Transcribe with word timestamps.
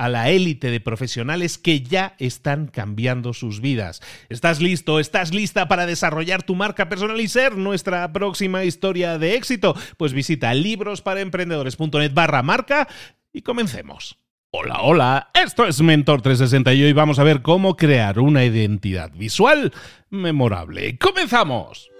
a 0.00 0.08
la 0.08 0.30
élite 0.30 0.70
de 0.70 0.80
profesionales 0.80 1.58
que 1.58 1.82
ya 1.82 2.14
están 2.18 2.68
cambiando 2.68 3.34
sus 3.34 3.60
vidas. 3.60 4.00
¿Estás 4.30 4.62
listo? 4.62 4.98
¿Estás 4.98 5.34
lista 5.34 5.68
para 5.68 5.84
desarrollar 5.84 6.42
tu 6.42 6.54
marca 6.54 6.88
personal 6.88 7.20
y 7.20 7.28
ser 7.28 7.58
nuestra 7.58 8.10
próxima 8.10 8.64
historia 8.64 9.18
de 9.18 9.34
éxito? 9.34 9.76
Pues 9.98 10.14
visita 10.14 10.54
librosparaemprendedores.net 10.54 12.14
barra 12.14 12.42
marca 12.42 12.88
y 13.30 13.42
comencemos. 13.42 14.16
Hola, 14.52 14.78
hola, 14.80 15.30
esto 15.34 15.66
es 15.66 15.82
Mentor 15.82 16.22
360 16.22 16.72
y 16.72 16.82
hoy 16.84 16.94
vamos 16.94 17.18
a 17.18 17.24
ver 17.24 17.42
cómo 17.42 17.76
crear 17.76 18.20
una 18.20 18.42
identidad 18.42 19.12
visual 19.12 19.70
memorable. 20.08 20.96
¡Comenzamos! 20.96 21.90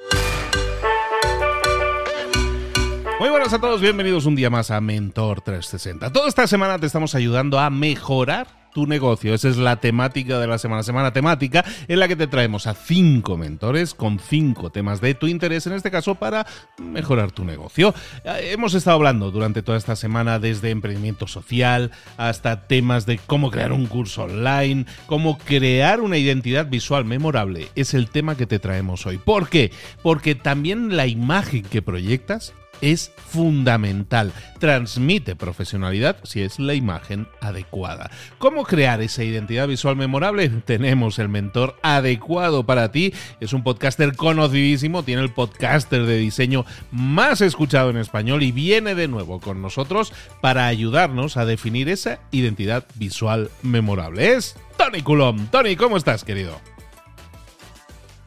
Muy 3.20 3.28
buenas 3.28 3.52
a 3.52 3.58
todos, 3.58 3.82
bienvenidos 3.82 4.24
un 4.24 4.34
día 4.34 4.48
más 4.48 4.70
a 4.70 4.80
Mentor 4.80 5.42
360. 5.42 6.10
Toda 6.10 6.26
esta 6.26 6.46
semana 6.46 6.78
te 6.78 6.86
estamos 6.86 7.14
ayudando 7.14 7.58
a 7.58 7.68
mejorar 7.68 8.46
tu 8.72 8.86
negocio. 8.86 9.34
Esa 9.34 9.50
es 9.50 9.58
la 9.58 9.77
temática 9.77 10.39
de 10.39 10.46
la 10.46 10.56
semana, 10.56 10.83
semana 10.83 11.12
temática, 11.12 11.62
en 11.86 11.98
la 11.98 12.08
que 12.08 12.17
te 12.17 12.28
traemos 12.28 12.67
a 12.67 12.72
cinco 12.72 13.36
mentores 13.36 13.92
con 13.92 14.20
cinco 14.20 14.70
temas 14.70 15.02
de 15.02 15.12
tu 15.12 15.27
interés, 15.27 15.67
en 15.67 15.74
este 15.74 15.90
caso 15.90 16.14
para 16.14 16.46
mejorar 16.78 17.30
tu 17.30 17.45
negocio. 17.45 17.92
Eh, 18.24 18.52
hemos 18.52 18.72
estado 18.72 18.96
hablando 18.96 19.30
durante 19.30 19.61
toda 19.61 19.77
esta 19.77 19.96
semana 19.96 20.39
desde 20.39 20.70
emprendimiento 20.70 21.27
social 21.27 21.90
hasta 22.16 22.68
temas 22.68 23.05
de 23.05 23.18
cómo 23.18 23.50
crear 23.50 23.72
un 23.72 23.84
curso 23.84 24.22
online, 24.22 24.86
cómo 25.05 25.36
crear 25.36 26.00
una 26.00 26.16
identidad 26.16 26.70
visual 26.70 27.05
memorable. 27.05 27.68
Es 27.74 27.92
el 27.92 28.08
tema 28.08 28.34
que 28.34 28.46
te 28.46 28.58
traemos 28.58 29.05
hoy. 29.05 29.18
¿Por 29.18 29.50
qué? 29.50 29.72
Porque 30.02 30.34
también 30.34 30.96
la 30.96 31.06
imagen 31.06 31.64
que 31.64 31.83
proyectas 31.83 32.55
es 32.80 33.13
fundamental. 33.17 34.33
Transmite 34.58 35.36
profesionalidad 35.36 36.17
si 36.24 36.42
es 36.42 36.58
la 36.58 36.74
imagen 36.74 37.27
adecuada. 37.41 38.11
¿Cómo 38.39 38.64
crear 38.64 39.01
esa 39.01 39.24
identidad 39.24 39.68
visual 39.68 39.96
memorable? 39.96 40.48
Tenemos 40.64 41.19
el 41.19 41.29
mentor 41.29 41.77
adecuado 41.83 42.64
para 42.64 42.92
ti. 42.92 43.13
Es 43.40 43.52
un 43.52 43.63
podcaster 43.63 44.17
conocidísimo, 44.17 45.02
tiene 45.02 45.23
el 45.23 45.33
podcaster 45.33 46.05
de 46.07 46.19
diseño 46.19 46.64
más 46.90 47.40
escuchado 47.40 47.90
en 47.90 47.96
español 47.96 48.42
y 48.42 48.52
viene 48.52 48.95
de 48.95 49.08
nuevo 49.08 49.40
con 49.40 49.63
nosotros 49.63 50.13
para 50.40 50.67
ayudarnos 50.67 51.36
a 51.36 51.45
definir 51.45 51.89
esa 51.89 52.20
identidad 52.30 52.85
visual 52.95 53.51
memorable. 53.63 54.35
Es 54.35 54.57
Tony 54.77 55.02
Coulomb. 55.02 55.51
Tony, 55.51 55.77
¿cómo 55.77 55.96
estás, 55.96 56.24
querido? 56.24 56.70